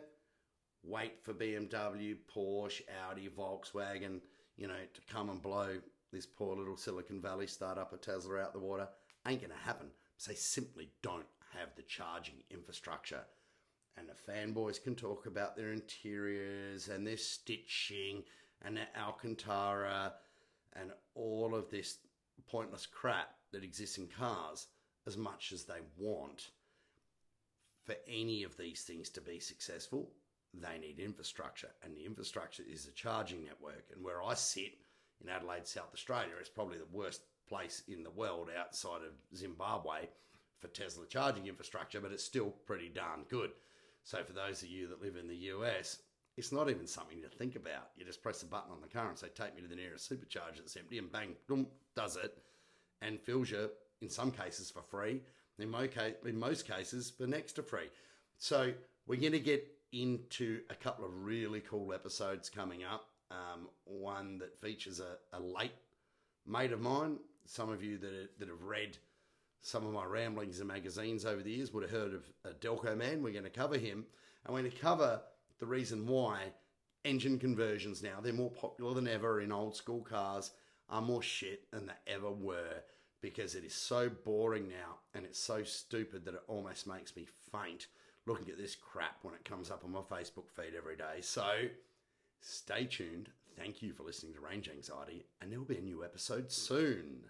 wait 0.84 1.24
for 1.24 1.34
BMW 1.34 2.16
Porsche 2.34 2.82
Audi 3.06 3.30
Volkswagen 3.30 4.22
you 4.58 4.68
know 4.68 4.74
to 4.94 5.02
come 5.14 5.30
and 5.30 5.42
blow 5.42 5.78
this 6.12 6.26
poor 6.26 6.56
little 6.56 6.78
Silicon 6.78 7.22
Valley 7.22 7.48
startup 7.48 7.94
of 7.94 8.02
Tesla 8.02 8.40
out 8.40 8.54
the 8.54 8.60
water. 8.60 8.88
Ain't 9.28 9.42
gonna 9.42 9.54
happen. 9.64 9.88
They 10.28 10.34
simply 10.34 10.90
don't 11.02 11.26
have 11.58 11.76
the 11.76 11.84
charging 11.84 12.44
infrastructure 12.50 13.24
and 13.98 14.08
the 14.08 14.32
fanboys 14.32 14.82
can 14.82 14.96
talk 14.96 15.26
about 15.26 15.56
their 15.56 15.72
interiors 15.72 16.88
and 16.88 17.06
their 17.06 17.18
stitching 17.18 18.24
and 18.62 18.78
their 18.78 18.88
Alcantara 18.98 20.14
and 20.74 20.92
all 21.16 21.54
of 21.54 21.70
this 21.70 21.98
pointless 22.48 22.86
crap 22.86 23.30
that 23.52 23.64
exists 23.64 23.98
in 23.98 24.08
cars 24.08 24.68
as 25.06 25.18
much 25.18 25.52
as 25.52 25.66
they 25.66 25.80
want. 25.98 26.52
For 27.84 27.96
any 28.08 28.44
of 28.44 28.56
these 28.58 28.84
things 28.84 29.10
to 29.12 29.22
be 29.22 29.40
successful, 29.40 30.12
they 30.54 30.78
need 30.80 31.00
infrastructure, 31.00 31.70
and 31.84 31.96
the 31.96 32.06
infrastructure 32.06 32.64
is 32.68 32.88
a 32.88 32.92
charging 32.92 33.44
network. 33.44 33.86
And 33.94 34.04
where 34.04 34.24
I 34.24 34.34
sit 34.34 34.78
in 35.22 35.30
Adelaide, 35.30 35.68
South 35.68 35.94
Australia, 35.94 36.34
it's 36.40 36.50
probably 36.50 36.78
the 36.78 36.86
worst 36.92 37.22
place 37.48 37.84
in 37.88 38.04
the 38.04 38.12
world 38.12 38.50
outside 38.58 39.02
of 39.02 39.14
Zimbabwe 39.36 40.08
for 40.60 40.68
Tesla 40.68 41.06
charging 41.08 41.48
infrastructure, 41.48 42.02
but 42.02 42.12
it's 42.12 42.24
still 42.24 42.54
pretty 42.66 42.90
darn 42.90 43.24
good. 43.30 43.52
So 44.04 44.24
for 44.24 44.34
those 44.34 44.64
of 44.64 44.70
you 44.70 44.88
that 44.88 45.02
live 45.02 45.16
in 45.16 45.28
the 45.28 45.36
US, 45.36 46.00
it's 46.38 46.52
not 46.52 46.70
even 46.70 46.88
something 46.88 47.22
to 47.22 47.28
think 47.28 47.56
about. 47.56 47.90
You 47.98 48.06
just 48.06 48.24
press 48.24 48.44
a 48.44 48.46
button 48.46 48.72
on 48.72 48.82
the 48.82 48.88
car 48.88 49.10
and 49.10 49.18
say, 49.18 49.28
take 49.36 49.56
me 49.56 49.62
to 49.62 49.68
the 49.68 49.76
nearest 49.76 50.10
supercharger 50.10 50.58
that's 50.58 50.78
empty, 50.78 50.98
and 50.98 51.12
bang, 51.12 51.36
boom, 51.48 51.68
does 51.96 52.16
it, 52.16 52.38
and 53.02 53.20
fills 53.20 53.52
you, 53.52 53.70
in 54.02 54.10
some 54.10 54.32
cases, 54.32 54.72
for 54.72 54.82
free. 54.82 55.22
In, 55.60 55.70
most 56.40 56.66
cases, 56.66 57.10
for 57.10 57.28
next 57.28 57.54
to 57.54 57.64
free. 57.64 57.90
So 58.38 58.72
we're 59.06 59.20
going 59.20 59.34
to 59.34 59.40
get 59.40 59.68
into 59.92 60.62
a 60.70 60.76
couple 60.76 61.04
of 61.04 61.26
really 61.26 61.60
cool 61.60 61.94
episodes 61.94 62.50
coming 62.50 62.86
up. 62.86 63.10
Um, 63.32 63.68
one 63.84 64.38
that 64.40 64.60
features 64.62 65.02
a, 65.02 65.18
a 65.38 65.40
late 65.40 65.74
mate 66.48 66.72
of 66.72 66.80
mine. 66.80 67.18
Some 67.46 67.70
of 67.70 67.84
you 67.84 67.98
that, 67.98 68.30
that 68.40 68.48
have 68.48 68.64
read 68.64 68.98
some 69.62 69.86
of 69.86 69.94
my 69.94 70.06
ramblings 70.06 70.60
in 70.60 70.68
magazines 70.68 71.26
over 71.26 71.42
the 71.42 71.52
years 71.52 71.74
would 71.74 71.84
have 71.84 71.92
heard 71.92 72.14
of 72.14 72.24
a 72.46 72.50
Delco 72.50 72.98
man. 72.98 73.22
We're 73.22 73.34
going 73.34 73.44
to 73.44 73.50
cover 73.50 73.78
him. 73.78 74.06
And 74.46 74.54
we're 74.54 74.62
going 74.62 74.72
to 74.72 74.78
cover 74.78 75.22
the 75.60 75.66
reason 75.66 76.08
why 76.08 76.54
engine 77.04 77.40
conversions 77.40 78.02
now, 78.02 78.20
they're 78.22 78.34
more 78.34 78.52
popular 78.52 78.94
than 78.94 79.08
ever 79.08 79.42
in 79.42 79.52
old 79.52 79.76
school 79.76 80.02
cars, 80.02 80.52
are 80.90 81.02
more 81.02 81.22
shit 81.22 81.70
than 81.72 81.86
they 81.86 82.14
ever 82.14 82.32
were 82.32 82.84
because 83.22 83.56
it 83.56 83.64
is 83.64 83.74
so 83.74 84.10
boring 84.10 84.68
now 84.68 84.96
and 85.14 85.26
it's 85.26 85.40
so 85.40 85.64
stupid 85.64 86.26
that 86.26 86.34
it 86.34 86.44
almost 86.48 86.88
makes 86.88 87.16
me 87.16 87.28
faint 87.52 87.88
looking 88.26 88.50
at 88.50 88.58
this 88.58 88.76
crap 88.76 89.18
when 89.24 89.34
it 89.34 89.46
comes 89.46 89.72
up 89.72 89.84
on 89.84 89.92
my 89.92 90.00
Facebook 90.00 90.50
feed 90.56 90.74
every 90.78 90.96
day. 90.96 91.20
So 91.22 91.48
stay 92.42 92.86
tuned. 92.86 93.30
Thank 93.58 93.82
you 93.82 93.92
for 93.92 94.04
listening 94.04 94.34
to 94.36 94.40
Range 94.40 94.70
Anxiety, 94.70 95.26
and 95.42 95.52
there 95.52 95.60
will 95.60 95.66
be 95.66 95.78
a 95.78 95.82
new 95.82 96.04
episode 96.04 96.52
soon. 96.52 97.26